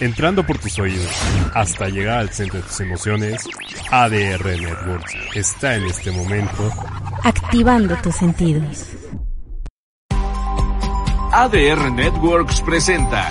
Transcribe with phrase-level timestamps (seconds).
[0.00, 1.12] entrando por tus oídos
[1.54, 3.48] hasta llegar al centro de tus emociones,
[3.90, 6.70] ADR Networks está en este momento
[7.22, 8.86] activando tus sentidos.
[11.32, 13.30] ADR Networks presenta.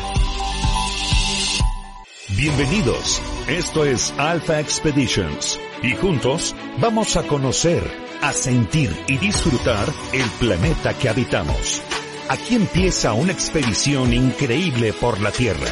[2.30, 7.84] Bienvenidos, esto es Alpha Expeditions y juntos vamos a conocer,
[8.22, 11.82] a sentir y disfrutar el planeta que habitamos.
[12.30, 15.68] Aquí empieza una expedición increíble por la Tierra.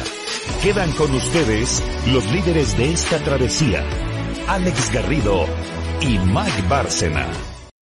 [0.62, 3.84] Quedan con ustedes los líderes de esta travesía,
[4.48, 5.46] Alex Garrido
[6.00, 7.28] y Mike Bárcena.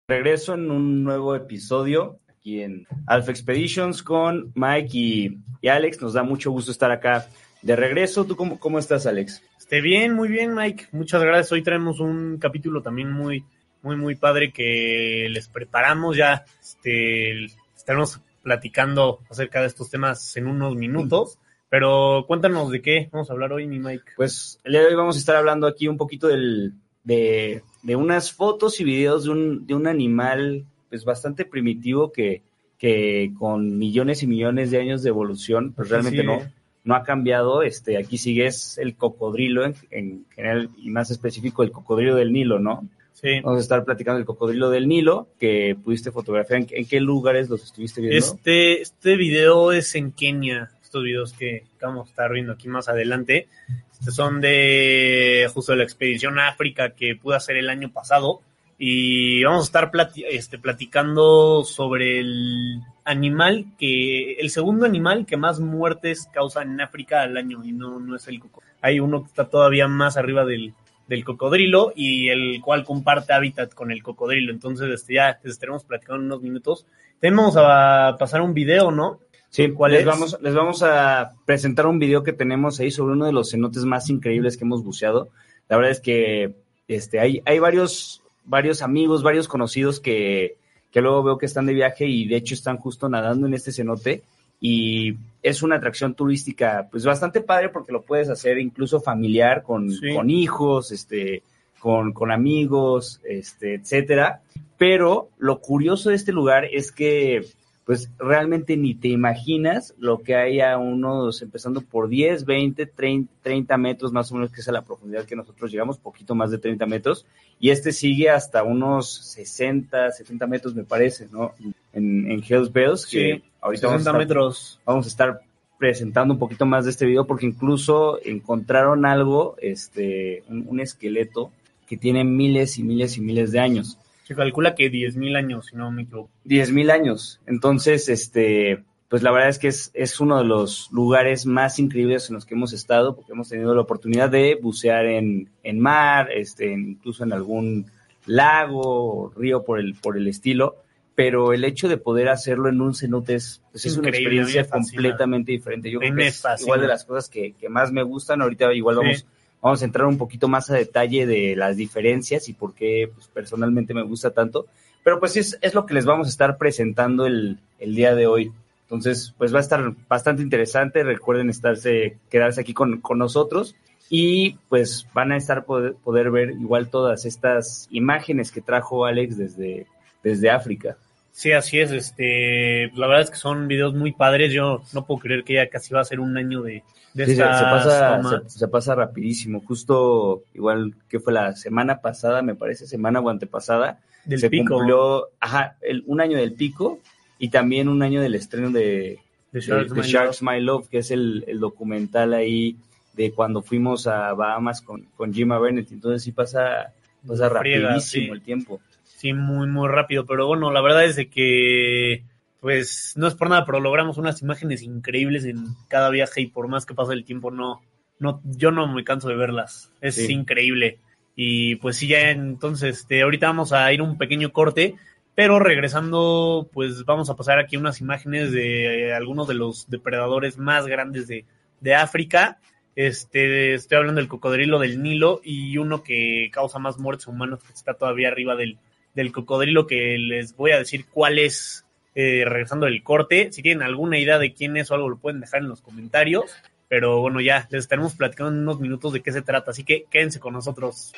[0.08, 6.02] Regreso en un nuevo episodio aquí en Alpha Expeditions con Mike y, y Alex.
[6.02, 7.28] Nos da mucho gusto estar acá
[7.62, 8.26] de regreso.
[8.26, 9.44] ¿Tú cómo, cómo estás, Alex?
[9.60, 10.88] Esté bien, muy bien, Mike.
[10.94, 11.52] Muchas gracias.
[11.52, 13.46] Hoy traemos un capítulo también muy,
[13.84, 16.44] muy, muy padre que les preparamos ya.
[16.60, 17.46] Este,
[17.76, 21.38] estaremos platicando acerca de estos temas en unos minutos.
[21.74, 24.04] Pero cuéntanos de qué vamos a hablar hoy, mi Mike.
[24.16, 27.96] Pues el día de hoy vamos a estar hablando aquí un poquito del, de, de
[27.96, 32.44] unas fotos y videos de un, de un animal pues bastante primitivo que,
[32.78, 36.28] que con millones y millones de años de evolución, pues realmente Sí.
[36.28, 36.42] no,
[36.84, 37.64] no ha cambiado.
[37.64, 42.32] Este, aquí sigue es el cocodrilo en, en general y más específico el cocodrilo del
[42.34, 42.88] Nilo, ¿no?
[43.14, 43.42] Sí.
[43.42, 46.60] Vamos a estar platicando del cocodrilo del Nilo que pudiste fotografiar.
[46.60, 48.18] ¿En, qué- en qué lugares los estuviste viendo?
[48.18, 50.70] Este, este video es en Kenia.
[50.94, 53.48] Estos videos que vamos a estar viendo aquí más adelante
[53.94, 58.42] este, son de justo la expedición a África que pude hacer el año pasado.
[58.78, 65.36] Y vamos a estar plati- este, platicando sobre el animal que, el segundo animal que
[65.36, 68.76] más muertes causa en África al año, y no, no es el cocodrilo.
[68.82, 70.76] Hay uno que está todavía más arriba del,
[71.08, 74.52] del cocodrilo y el cual comparte hábitat con el cocodrilo.
[74.52, 76.86] Entonces, este, ya estaremos platicando en unos minutos.
[77.20, 79.22] Tenemos a pasar un video, ¿no?
[79.54, 80.06] Sí, ¿Cuál les es?
[80.08, 83.86] vamos, les vamos a presentar un video que tenemos ahí sobre uno de los cenotes
[83.86, 85.30] más increíbles que hemos buceado.
[85.70, 86.56] La verdad es que
[86.88, 90.58] este, hay, hay varios, varios amigos, varios conocidos que,
[90.90, 93.72] que luego veo que están de viaje y de hecho están justo nadando en este
[93.72, 94.24] cenote.
[94.60, 99.92] Y es una atracción turística, pues bastante padre porque lo puedes hacer incluso familiar con,
[99.92, 100.16] Sí.
[100.16, 101.44] con hijos, este,
[101.78, 104.42] con, con amigos, este, etcétera.
[104.80, 107.46] Pero lo curioso de este lugar es que
[107.86, 113.32] pues realmente ni te imaginas lo que hay a unos, empezando por 10, 20, 30,
[113.42, 116.50] 30 metros más o menos, que es a la profundidad que nosotros llegamos, poquito más
[116.52, 117.26] de 30 metros,
[117.60, 121.52] y este sigue hasta unos 60, 70 metros, me parece, ¿no?
[121.92, 124.80] En, en Hells Bells, que Sí, ahorita vamos a 60 estar- metros.
[124.86, 125.42] vamos a estar
[125.78, 131.52] presentando un poquito más de este video porque incluso encontraron algo, este, un, un esqueleto
[131.86, 133.98] que tiene miles y miles y miles de años.
[134.24, 136.30] Se calcula que 10.000 años, si no me equivoco.
[136.46, 137.42] 10.000 años.
[137.46, 142.30] Entonces, este, pues la verdad es que es, es uno de los lugares más increíbles
[142.30, 146.32] en los que hemos estado, porque hemos tenido la oportunidad de bucear en, en mar,
[146.32, 147.92] este, incluso en algún
[148.26, 150.78] lago o río por el, por el estilo,
[151.16, 155.52] pero el hecho de poder hacerlo en un cenote es, pues, es una experiencia completamente
[155.52, 155.92] diferente.
[155.92, 158.42] Yo creo que es igual de las cosas que, que más me gustan.
[158.42, 159.26] Ahorita igual Sí.
[159.64, 163.28] Vamos, a entrar un poquito más a detalle de las diferencias y por qué pues,
[163.30, 164.68] personalmente me gusta tanto.
[165.04, 168.28] Pero pues es, es lo que les vamos a estar presentando el, el día de
[168.28, 168.52] hoy.
[168.84, 171.04] Entonces, pues va a estar bastante interesante.
[171.04, 173.76] Recuerden estarse, quedarse aquí con, con nosotros.
[174.10, 179.38] Y pues van a estar poder, poder ver igual todas estas imágenes que trajo Alex
[179.38, 179.88] desde,
[180.22, 180.98] desde África.
[181.34, 181.92] Sí, así es.
[181.92, 184.54] Este, la verdad es que son videos muy padres.
[184.54, 186.84] Yo no puedo creer que ya casi va a ser un año de,
[187.16, 189.62] de Sí, se, pasa, se, se pasa rapidísimo.
[189.66, 194.76] Justo igual que fue la semana pasada, me parece, semana o antepasada, del se pico
[194.76, 197.00] cumplió ajá, el, un año del pico
[197.40, 199.18] y también un año del estreno de,
[199.52, 200.52] de- Sharks de My Sharks Love.
[200.54, 202.78] My Love, que es el, el documental ahí
[203.14, 205.92] de cuando fuimos a Bahamas con, con Jim Bennett.
[205.92, 206.94] Entonces sí pasa,
[207.28, 208.30] pasa Friega, rapidísimo sí.
[208.32, 208.82] el tiempo.
[209.24, 210.26] Sí, muy, muy rápido.
[210.26, 212.26] Pero bueno, la verdad es de que,
[212.60, 216.68] pues, no es por nada, pero logramos unas imágenes increíbles en cada viaje y por
[216.68, 217.82] más que pase el tiempo, no,
[218.20, 219.94] no, yo no me canso de verlas.
[220.02, 220.34] Es Sí.
[220.34, 221.00] increíble.
[221.38, 224.96] Y pues sí, ya entonces, este, ahorita vamos a ir un pequeño corte,
[225.36, 230.58] pero regresando, pues vamos a pasar aquí unas imágenes de eh, algunos de los depredadores
[230.58, 231.46] más grandes de,
[231.80, 232.60] de África.
[232.98, 237.72] Este, estoy hablando del cocodrilo del Nilo y uno que causa más muertes humanos que
[237.72, 238.78] está todavía arriba del,
[239.14, 243.52] del cocodrilo que les voy a decir cuál es eh, regresando del corte.
[243.52, 246.52] Si tienen alguna idea de quién es o algo lo pueden dejar en los comentarios.
[246.88, 250.06] Pero bueno, ya les estaremos platicando en unos minutos de qué se trata, así que
[250.12, 251.12] quédense con nosotros.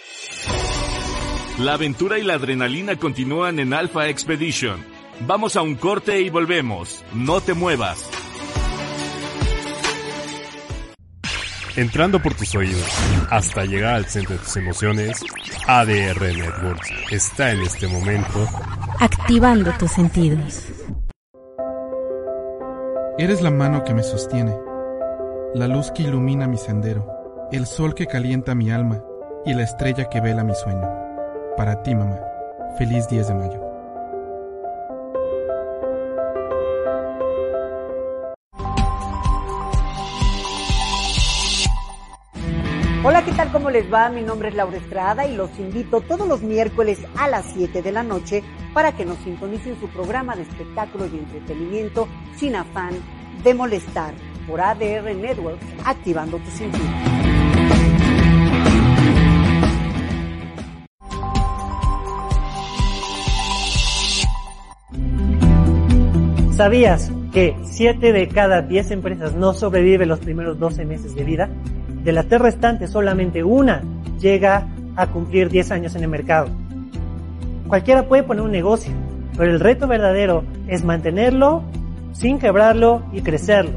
[1.60, 4.80] La aventura y la adrenalina continúan en Alpha Expedition.
[5.22, 7.04] Vamos a un corte y volvemos.
[7.14, 8.25] No te muevas.
[11.76, 12.86] Entrando por tus oídos
[13.30, 15.20] hasta llegar al centro de tus emociones,
[15.68, 18.48] ADR Networks está en este momento
[19.00, 20.64] activando tus sentidos.
[23.18, 24.56] Eres la mano que me sostiene,
[25.54, 29.02] la luz que ilumina mi sendero, el sol que calienta mi alma
[29.46, 30.88] y la estrella que vela mi sueño.
[31.56, 32.20] Para ti, mamá,
[32.78, 33.65] feliz 10 de mayo.
[43.08, 43.52] Hola, ¿qué tal?
[43.52, 44.10] ¿Cómo les va?
[44.10, 47.92] Mi nombre es Laura Estrada y los invito todos los miércoles a las 7 de
[47.92, 48.42] la noche
[48.74, 52.96] para que nos sintonicen su programa de espectáculo y entretenimiento sin afán
[53.44, 54.16] de molestar
[54.48, 56.84] por ADR Networks, activando tu sentido.
[66.54, 71.52] ¿Sabías que 7 de cada 10 empresas no sobreviven los primeros 12 meses de vida?
[72.06, 73.82] De las tres restantes, solamente una
[74.20, 76.50] llega a cumplir 10 años en el mercado.
[77.68, 78.94] Cualquiera puede poner un negocio,
[79.36, 81.64] pero el reto verdadero es mantenerlo
[82.14, 83.72] sin quebrarlo y crecerlo.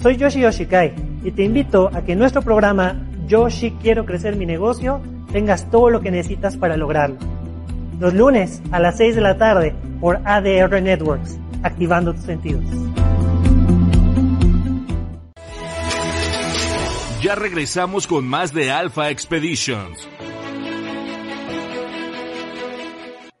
[0.00, 2.96] Soy Yoshi Yoshikai y te invito a que en nuestro programa
[3.26, 7.18] Yoshi Quiero Crecer Mi Negocio tengas todo lo que necesitas para lograrlo.
[8.00, 12.64] Los lunes a las 6 de la tarde por ADR Networks, activando tus sentidos.
[17.22, 20.06] Ya regresamos con más de Alpha Expeditions.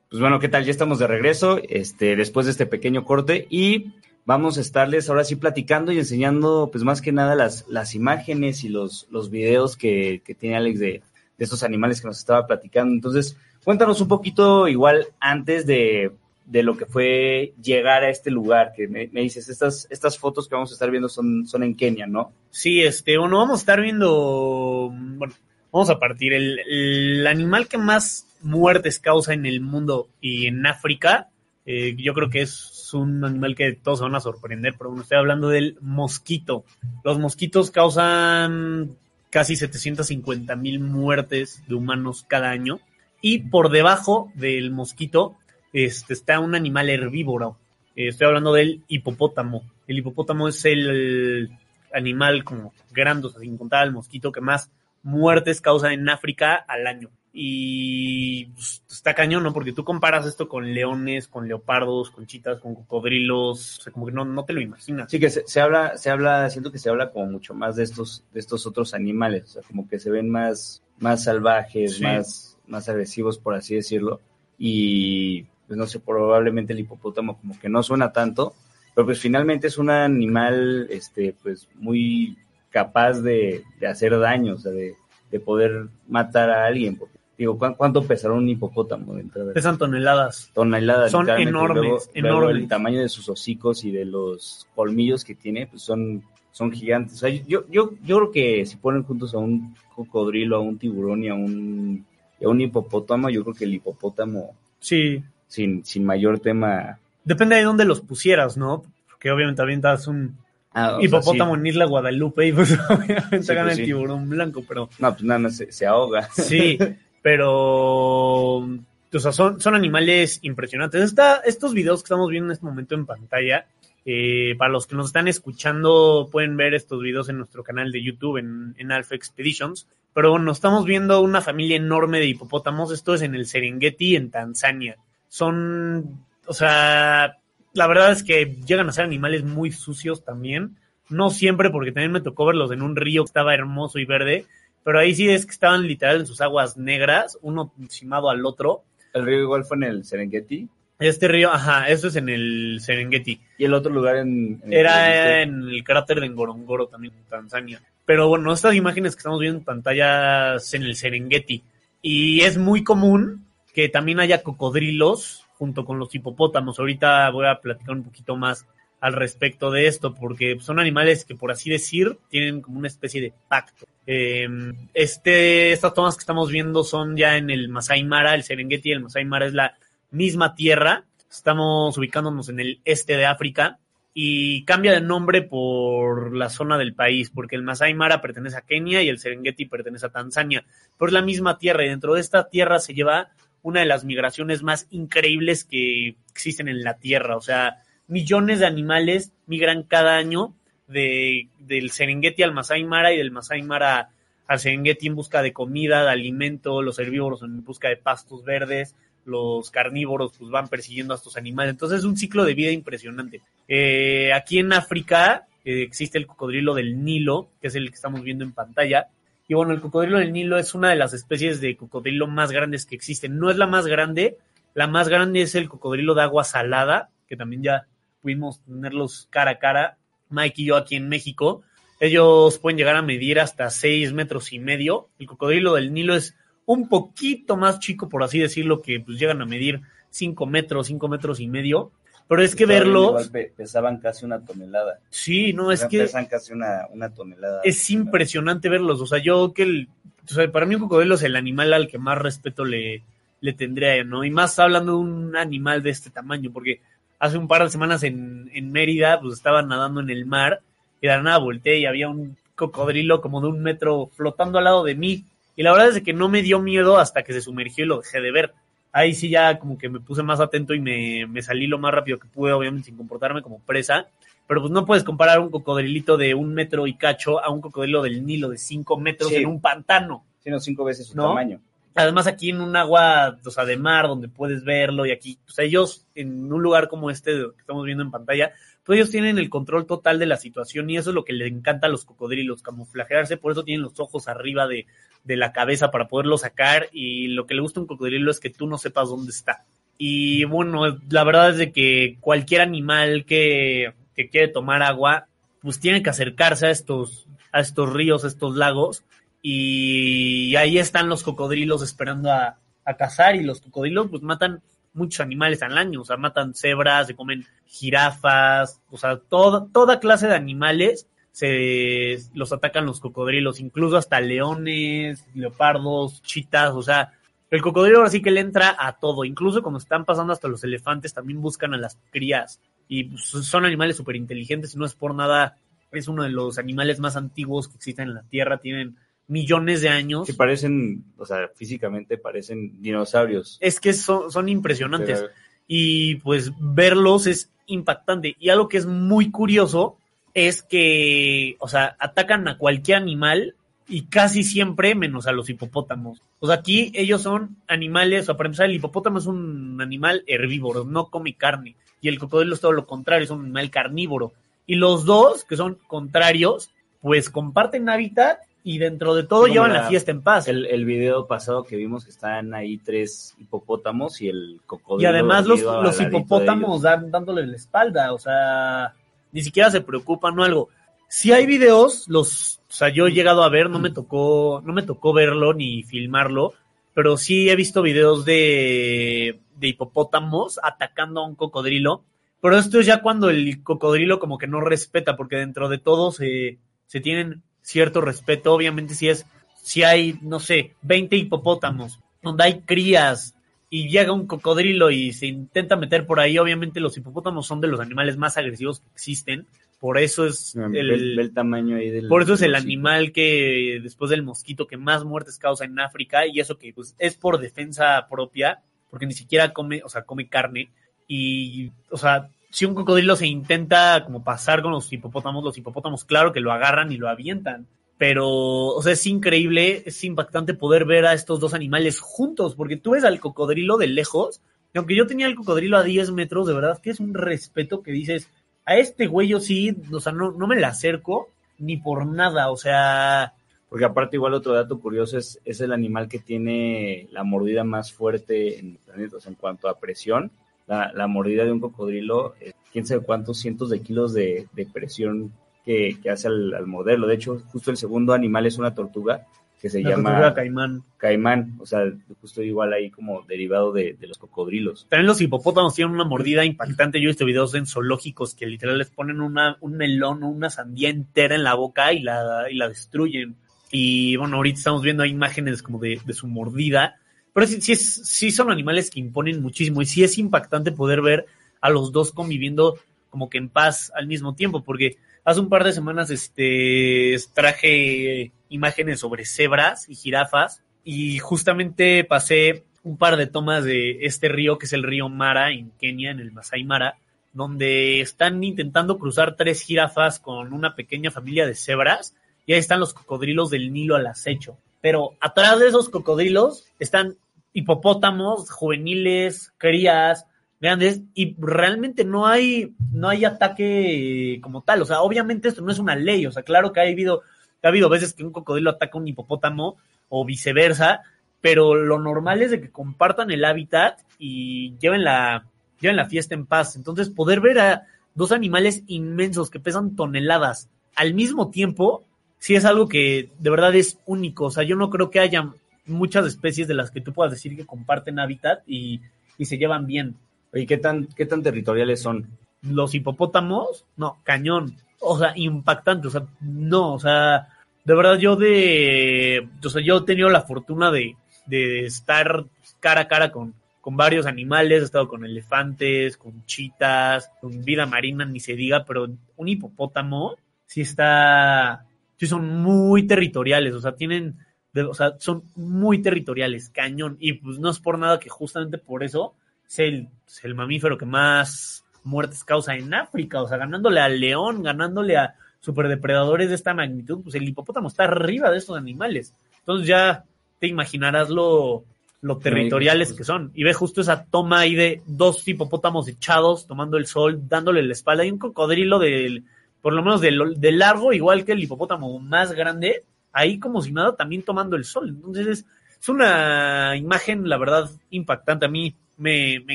[0.08, 0.64] Pues bueno, ¿qué tal?
[0.64, 3.92] Ya estamos de regreso, este, después de este pequeño corte y
[4.24, 8.64] vamos a estarles ahora sí platicando y enseñando, pues más que nada las, las imágenes
[8.64, 11.02] y los, los videos que, que tiene Alex de,
[11.36, 12.94] de estos animales que nos estaba platicando.
[12.94, 16.12] Entonces, cuéntanos un poquito igual antes de,
[16.46, 20.48] de lo que fue llegar a este lugar, que me, me, dices, estas, estas fotos
[20.48, 22.32] que vamos a estar viendo son, son en Kenia, ¿no?
[22.50, 25.34] Sí, este, bueno, vamos a estar viendo, bueno,
[25.72, 31.28] vamos a partir, el, animal que más muertes causa en el mundo y en África,
[31.66, 35.02] eh, yo creo que es un animal que todos se van a sorprender, pero bueno,
[35.02, 36.64] estoy hablando del mosquito.
[37.02, 38.96] Los mosquitos causan
[39.30, 42.78] casi 750 mil muertes de humanos cada año
[43.20, 45.36] y por debajo del mosquito
[45.76, 47.58] este, está un animal herbívoro.
[47.94, 49.62] Eh, estoy hablando del hipopótamo.
[49.86, 51.50] El hipopótamo es el
[51.92, 54.70] animal como grande, o sea, sin contar al mosquito, que más
[55.02, 57.10] muertes causa en África al año.
[57.30, 59.52] Y pues, está cañón, ¿no?
[59.52, 64.06] Porque tú comparas esto con leones, con leopardos, con chitas, con cocodrilos, o sea, como
[64.06, 65.10] que no, no te lo imaginas.
[65.10, 67.84] Sí, que se, se, habla, se habla, siento que se habla como mucho más de
[67.84, 72.02] estos, de estos otros animales, o sea, como que se ven más, más salvajes, sí.
[72.02, 74.22] más, más agresivos, por así decirlo.
[74.58, 78.54] Y, pues no sé, probablemente el hipopótamo como que no suena tanto,
[78.94, 82.36] pero pues finalmente es un animal, este, pues muy
[82.70, 84.94] capaz de, de hacer daño, o sea, de,
[85.30, 89.14] de poder matar a alguien, porque Digo, ¿cuánto pesará un hipopótamo?
[89.52, 90.50] Pesan toneladas.
[90.54, 91.10] Toneladas.
[91.10, 92.40] Son enormes, luego, enormes.
[92.40, 96.72] Luego el tamaño de sus hocicos y de los colmillos que tiene, pues son, son
[96.72, 97.16] gigantes.
[97.16, 100.78] O sea, yo, yo, yo creo que si ponen juntos a un cocodrilo, a un
[100.78, 102.06] tiburón y a un,
[102.40, 105.22] y a un hipopótamo, yo creo que el hipopótamo, sí.
[105.48, 106.98] Sin, sin mayor tema.
[107.24, 108.82] Depende de dónde los pusieras, ¿no?
[109.08, 110.36] Porque obviamente avientas un,
[110.78, 111.60] Ah, hipopótamo sea, sí.
[111.60, 113.84] en Isla Guadalupe y pues obviamente Sí, gana pues, el sí.
[113.84, 116.28] tiburón blanco, pero No, pues nada, más se, se ahoga.
[116.32, 116.76] sí,
[117.22, 121.02] pero o sea, son, son animales impresionantes.
[121.02, 123.66] Esta, estos videos que estamos viendo en este momento en pantalla,
[124.04, 128.02] eh, para los que nos están escuchando, pueden ver estos videos en nuestro canal de
[128.02, 129.88] YouTube, en, en Alpha Expeditions.
[130.12, 132.92] Pero bueno, estamos viendo una familia enorme de hipopótamos.
[132.92, 134.96] Esto es en el Serengeti, en Tanzania.
[135.36, 137.36] Son, o sea,
[137.74, 140.76] la verdad es que llegan a ser animales muy sucios también.
[141.10, 144.46] No siempre, porque también me tocó verlos en un río que estaba hermoso y verde.
[144.82, 148.84] Pero ahí sí es que estaban literal en sus aguas negras, uno encimado al otro.
[149.12, 150.70] El río igual fue en el Serengeti.
[150.98, 153.38] Este río, ajá, eso es en el Serengeti.
[153.58, 154.62] Y el otro lugar en...
[154.64, 157.82] en Era en el cráter de Ngorongoro también, en Tanzania.
[158.06, 161.62] Pero bueno, estas imágenes que estamos viendo en pantallas en el Serengeti.
[162.00, 163.45] Y es muy común
[163.76, 166.78] que también haya cocodrilos junto con los hipopótamos.
[166.78, 168.66] Ahorita voy a platicar un poquito más
[169.00, 173.20] al respecto de esto, porque son animales que, por así decir, tienen como una especie
[173.20, 173.84] de pacto.
[174.06, 174.48] Eh,
[174.94, 179.02] este, estas tomas que estamos viendo son ya en el Masai Mara, el Serengeti, el
[179.02, 179.76] Masai Mara es la
[180.10, 181.04] misma tierra.
[181.30, 183.78] Estamos ubicándonos en el este de África
[184.14, 188.62] y cambia de nombre por la zona del país, porque el Masai Mara pertenece a
[188.62, 190.64] Kenia y el Serengeti pertenece a Tanzania,
[190.98, 193.28] pero es la misma tierra y dentro de esta tierra se lleva
[193.66, 198.66] una de las migraciones más increíbles que existen en la tierra, o sea, millones de
[198.66, 200.54] animales migran cada año
[200.86, 204.10] de, del Serengeti al Masai Mara y del Masai Mara
[204.46, 208.94] al Serengeti en busca de comida, de alimento, los herbívoros en busca de pastos verdes,
[209.24, 211.72] los carnívoros pues van persiguiendo a estos animales.
[211.72, 213.40] Entonces es un ciclo de vida impresionante.
[213.66, 218.22] Eh, aquí en África eh, existe el cocodrilo del Nilo, que es el que estamos
[218.22, 219.08] viendo en pantalla.
[219.48, 222.84] Y bueno, el cocodrilo del Nilo es una de las especies de cocodrilo más grandes
[222.84, 223.38] que existen.
[223.38, 224.38] No es la más grande,
[224.74, 227.86] la más grande es el cocodrilo de agua salada, que también ya
[228.20, 229.98] pudimos tenerlos cara a cara,
[230.30, 231.62] Mike y yo aquí en México.
[232.00, 235.08] Ellos pueden llegar a medir hasta 6 metros y medio.
[235.18, 236.36] El cocodrilo del Nilo es
[236.66, 241.08] un poquito más chico, por así decirlo, que pues llegan a medir 5 metros, 5
[241.08, 241.92] metros y medio.
[242.28, 243.16] Pero es que verlo.
[243.56, 244.98] pesaban casi una tonelada.
[245.10, 246.00] Sí, no, es que.
[246.00, 247.60] Pesan casi una, una tonelada.
[247.62, 249.00] Es impresionante verlos.
[249.00, 249.88] O sea, yo que el.
[250.28, 253.04] O sea, para mí un cocodrilo es el animal al que más respeto le,
[253.40, 254.24] le tendría, ¿no?
[254.24, 256.80] Y más hablando de un animal de este tamaño, porque
[257.20, 260.60] hace un par de semanas en, en Mérida, pues estaba nadando en el mar
[261.00, 264.84] y de nada volteé y había un cocodrilo como de un metro flotando al lado
[264.84, 265.24] de mí.
[265.54, 268.00] Y la verdad es que no me dio miedo hasta que se sumergió y lo
[268.00, 268.52] dejé de ver.
[268.92, 271.92] Ahí sí ya como que me puse más atento y me, me salí lo más
[271.92, 274.08] rápido que pude, obviamente sin comportarme como presa.
[274.46, 278.02] Pero pues no puedes comparar un cocodrilito de un metro y cacho a un cocodrilo
[278.02, 280.24] del Nilo de cinco metros en un pantano.
[280.38, 281.60] Sino cinco veces su tamaño.
[281.96, 285.58] Además aquí en un agua, o sea, de mar donde puedes verlo y aquí, pues
[285.58, 288.52] ellos en un lugar como este que estamos viendo en pantalla,
[288.84, 291.50] pues ellos tienen el control total de la situación y eso es lo que les
[291.50, 294.86] encanta a los cocodrilos, camuflajearse, por eso tienen los ojos arriba de,
[295.26, 298.40] de la cabeza para poderlo sacar y lo que le gusta a un cocodrilo es
[298.40, 299.64] que tú no sepas dónde está.
[299.98, 305.26] Y bueno, la verdad es de que cualquier animal que, que quiere tomar agua,
[305.60, 309.04] pues tiene que acercarse a estos, a estos ríos, a estos lagos,
[309.42, 312.58] y ahí están los cocodrilos esperando a,
[312.98, 314.62] cazar, y los cocodrilos pues matan
[314.94, 320.28] muchos animales al año, o sea, matan cebras, se comen jirafas, o sea, toda clase
[320.28, 327.12] de animales se los atacan los cocodrilos, incluso hasta leones, leopardos, chitas, o sea,
[327.50, 330.64] el cocodrilo ahora sí que le entra a todo, incluso cuando están pasando hasta los
[330.64, 335.14] elefantes también buscan a las crías y son animales súper inteligentes y no es por
[335.14, 335.58] nada,
[335.92, 339.90] es uno de los animales más antiguos que existen en la Tierra, tienen millones de
[339.90, 340.26] años.
[340.26, 343.58] Que parecen, o sea, físicamente parecen dinosaurios.
[343.60, 345.26] Es que son, son impresionantes
[345.66, 349.98] y pues verlos es impactante y algo que es muy curioso
[350.36, 353.54] es que, o sea, atacan a cualquier animal
[353.88, 356.20] y casi siempre menos a los hipopótamos.
[356.40, 360.84] O sea, aquí ellos son animales, o para empezar, el hipopótamo es un animal herbívoro,
[360.84, 361.74] no come carne.
[362.02, 364.34] Y el cocodrilo es todo lo contrario, es un animal carnívoro.
[364.66, 366.68] Y los dos, que son contrarios,
[367.00, 370.48] pues comparten hábitat y dentro de todo llevan la, fiesta en paz.
[370.48, 375.08] El, el, video pasado que vimos que están ahí tres hipopótamos y el cocodrilo.
[375.08, 378.92] Y además los, los hipopótamos dan, dándole la espalda, o sea,
[379.36, 380.70] ni siquiera se preocupan o algo.
[381.08, 384.72] Si hay videos, los, o sea, yo he llegado a ver, no me tocó, no
[384.72, 386.54] me tocó verlo ni filmarlo,
[386.94, 392.02] pero sí he visto videos de, de hipopótamos atacando a un cocodrilo.
[392.40, 396.12] Pero esto es ya cuando el cocodrilo como que no respeta, porque dentro de todo
[396.12, 398.54] se, se tienen cierto respeto.
[398.54, 399.26] Obviamente si es,
[399.62, 403.35] si hay, no sé, 20 hipopótamos, donde hay crías,
[403.68, 407.68] y llega un cocodrilo y se intenta meter por ahí, obviamente los hipopótamos son de
[407.68, 409.46] los animales más agresivos que existen.
[409.80, 414.10] Por eso es ah, el, tamaño ahí del Por eso es el animal que después
[414.10, 418.06] del mosquito que más muertes causa en África y eso que pues es por defensa
[418.08, 420.70] propia, porque ni siquiera come, o sea, come carne
[421.06, 426.04] y o sea, si un cocodrilo se intenta como pasar con los hipopótamos, los hipopótamos
[426.04, 427.66] claro que lo agarran y lo avientan
[427.98, 432.76] pero, o sea, es increíble, es impactante poder ver a estos dos animales juntos, porque
[432.76, 434.42] tú ves al cocodrilo de lejos,
[434.74, 437.82] y aunque yo tenía el cocodrilo a 10 metros, de verdad que es un respeto
[437.82, 438.28] que dices,
[438.66, 442.50] a este güey yo sí, o sea, no, no me le acerco ni por nada,
[442.50, 443.32] o sea...
[443.68, 447.92] Porque aparte igual otro dato curioso es, es el animal que tiene la mordida más
[447.92, 450.30] fuerte en el planeta, o sea, en cuanto a presión,
[450.66, 454.66] la, la mordida de un cocodrilo, eh, quién sabe cuántos cientos de kilos de, de
[454.66, 455.32] presión
[455.66, 457.08] que, hace al, morderlo.
[457.08, 459.26] De hecho, justo el segundo animal es una tortuga
[459.60, 460.82] que se llama tortuga caimán.
[460.96, 464.86] Caimán, o sea, justo igual ahí como derivado de, los cocodrilos.
[464.88, 467.00] También los hipopótamos tienen una mordida impactante.
[467.00, 470.50] Yo he visto videos en zoológicos que literal les ponen una, un melón o una
[470.50, 473.34] sandía entera en la boca y la, y la destruyen.
[473.72, 477.00] Y bueno, ahorita estamos viendo imágenes como de, de su mordida.
[477.32, 481.02] Pero sí, sí, es, sí son animales que imponen muchísimo y sí es impactante poder
[481.02, 481.26] ver
[481.60, 482.78] a los dos conviviendo
[483.10, 488.30] como que en paz al mismo tiempo, porque Hace un par de semanas este, traje
[488.48, 494.56] imágenes sobre cebras y jirafas y justamente pasé un par de tomas de este río
[494.56, 496.98] que es el río Mara en Kenia, en el Masai Mara,
[497.32, 502.14] donde están intentando cruzar tres jirafas con una pequeña familia de cebras
[502.46, 504.56] y ahí están los cocodrilos del Nilo al acecho.
[504.80, 507.16] Pero atrás de esos cocodrilos están
[507.52, 510.24] hipopótamos, juveniles, crías,
[510.60, 514.82] grandes, y realmente no hay, no hay ataque como tal.
[514.82, 516.26] O sea, obviamente esto no es una ley.
[516.26, 517.22] O sea, claro que ha habido,
[517.62, 519.76] ha habido veces que un cocodrilo ataca a un hipopótamo
[520.08, 521.02] o viceversa,
[521.40, 525.46] pero lo normal es de que compartan el hábitat y lleven la,
[525.80, 526.76] lleven la fiesta en paz.
[526.76, 532.04] Entonces, poder ver a dos animales inmensos que pesan toneladas al mismo tiempo,
[532.38, 534.46] sí es algo que de verdad es único.
[534.46, 535.52] O sea, yo no creo que haya
[535.84, 539.00] muchas especies de las que tú puedas decir que comparten hábitat y,
[539.38, 540.16] y se llevan bien.
[540.56, 542.26] ¿Y qué tan, qué tan territoriales son?
[542.62, 544.76] Los hipopótamos, no, cañón.
[545.00, 546.08] O sea, impactante.
[546.08, 547.48] O sea, no, o sea,
[547.84, 549.48] de verdad yo de.
[549.64, 552.46] O sea, yo he tenido la fortuna de, de estar
[552.80, 554.82] cara a cara con, con varios animales.
[554.82, 560.36] He estado con elefantes, con chitas, con vida marina, ni se diga, pero un hipopótamo
[560.64, 561.84] sí está.
[562.18, 563.74] Sí, son muy territoriales.
[563.74, 564.38] O sea, tienen.
[564.74, 567.18] o sea, son muy territoriales, cañón.
[567.20, 569.34] Y pues no es por nada que justamente por eso
[569.68, 574.20] es el, es el mamífero que más muertes causa en África, o sea, ganándole al
[574.20, 579.34] león, ganándole a superdepredadores de esta magnitud, pues el hipopótamo está arriba de estos animales.
[579.58, 580.24] Entonces ya
[580.60, 581.84] te imaginarás lo,
[582.20, 583.50] lo territoriales que son.
[583.54, 587.92] Y ve justo esa toma ahí de dos hipopótamos echados, tomando el sol, dándole la
[587.92, 589.44] espalda, y un cocodrilo del,
[589.82, 593.92] por lo menos del, del largo, igual que el hipopótamo más grande, ahí como si
[593.92, 595.08] nada, también tomando el sol.
[595.08, 595.66] Entonces es,
[596.00, 598.66] es una imagen, la verdad, impactante.
[598.66, 599.74] A mí me, me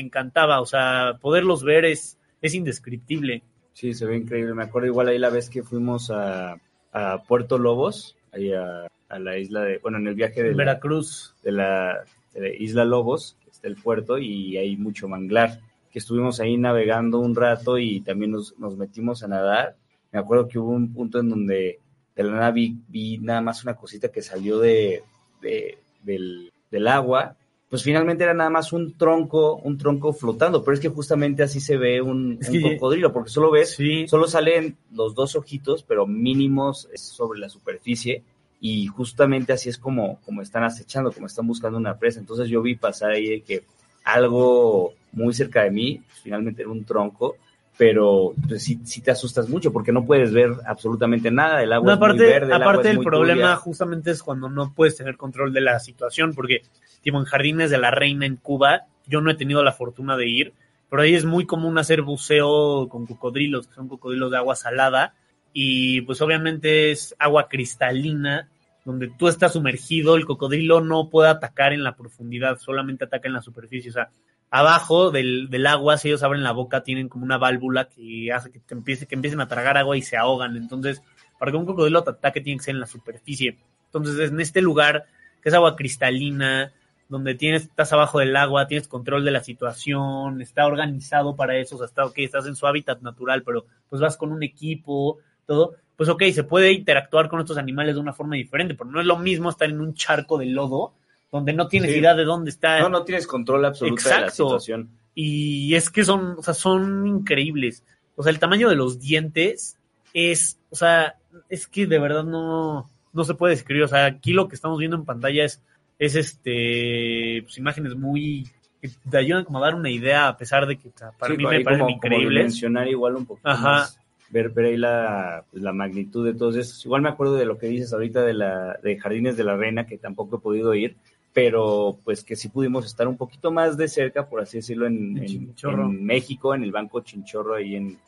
[0.00, 3.42] encantaba, o sea, poderlos ver es, es indescriptible.
[3.72, 4.54] Sí, se ve increíble.
[4.54, 6.56] Me acuerdo igual ahí la vez que fuimos a,
[6.92, 10.56] a Puerto Lobos, ahí a, a la isla de, bueno, en el viaje de la,
[10.56, 11.34] Veracruz.
[11.42, 15.98] de la, de la isla Lobos, que está el puerto, y hay mucho manglar, que
[15.98, 19.76] estuvimos ahí navegando un rato y también nos, nos metimos a nadar.
[20.10, 21.78] Me acuerdo que hubo un punto en donde
[22.14, 25.02] de la nada vi, vi nada más una cosita que salió de,
[25.40, 27.36] de- del, del agua,
[27.72, 31.58] pues finalmente era nada más un tronco, un tronco flotando, pero es que justamente así
[31.58, 32.38] se ve un,
[32.78, 34.06] cocodrilo, porque solo ves, Sí.
[34.08, 38.22] solo salen los dos ojitos, pero mínimos sobre la superficie,
[38.60, 42.20] y justamente así es como, como están acechando, como están buscando una presa.
[42.20, 43.62] Entonces yo vi pasar ahí que
[44.04, 47.36] algo muy cerca de mí, pues, finalmente era un tronco,
[47.76, 51.86] pero pues, sí, sí te asustas mucho porque no puedes ver absolutamente nada, el agua
[51.86, 53.56] No, es muy aparte, verde, el aparte el problema turbia.
[53.56, 56.62] justamente es cuando no puedes tener control de la situación, porque
[57.02, 60.28] tipo en Jardines de la Reina en Cuba, yo no he tenido la fortuna de
[60.28, 60.52] ir,
[60.90, 65.14] pero ahí es muy común hacer buceo con cocodrilos, que son cocodrilos de agua salada,
[65.54, 68.48] y pues obviamente es agua cristalina,
[68.84, 73.34] donde tú estás sumergido, el cocodrilo no puede atacar en la profundidad, solamente ataca en
[73.34, 74.10] la superficie, o sea,
[74.52, 78.52] abajo del, del agua, si ellos abren la boca, tienen como una válvula que hace
[78.52, 80.56] que, te empiece, que empiecen a tragar agua y se ahogan.
[80.56, 81.02] Entonces,
[81.38, 83.58] para que un cocodrilo te ataque, tiene que ser en la superficie.
[83.86, 85.06] Entonces, en este lugar,
[85.42, 86.70] que es agua cristalina,
[87.08, 91.76] donde tienes, estás abajo del agua, tienes control de la situación, está organizado para eso,
[91.76, 95.18] o sea, está, ok, estás en su hábitat natural, pero pues vas con un equipo,
[95.46, 99.00] todo, pues ok, se puede interactuar con estos animales de una forma diferente, pero no
[99.00, 100.92] es lo mismo estar en un charco de lodo,
[101.32, 101.98] donde no tienes Sí.
[101.98, 102.78] idea de dónde está.
[102.80, 104.90] No, no tienes control absoluto de la situación.
[105.14, 107.82] Y es que son, o sea, son increíbles.
[108.14, 109.78] O sea, el tamaño de los dientes
[110.14, 111.16] es, o sea,
[111.48, 113.82] es que de verdad no, no se puede describir.
[113.84, 115.62] O sea, aquí lo que estamos viendo en pantalla es,
[115.98, 118.46] es este, pues imágenes muy,
[118.80, 121.32] que te ayudan como a dar una idea, a pesar de que o sea, para
[121.34, 122.28] Sí, mí me parecen como, increíbles.
[122.30, 123.68] dimensionar igual un poquito Ajá.
[123.70, 123.98] más,
[124.30, 126.84] ver, ver ahí la, pues, la magnitud de todos esos.
[126.84, 129.86] Igual me acuerdo de lo que dices ahorita de la de Jardines de la Reina,
[129.86, 130.96] que tampoco he podido ir,
[131.32, 135.16] pero pues que sí pudimos estar un poquito más de cerca, por así decirlo, en,
[135.18, 137.98] En en- México, en el Banco Chinchorro, ahí en,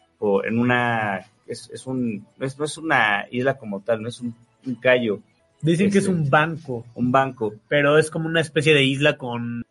[0.45, 4.21] en una, es, es un, no es, no es una isla como tal, no es
[4.21, 4.35] un,
[4.67, 5.21] un callo,
[5.63, 9.17] Dicen que es Este, un banco, un banco pero es como una especie de isla
[9.17, 9.65] con...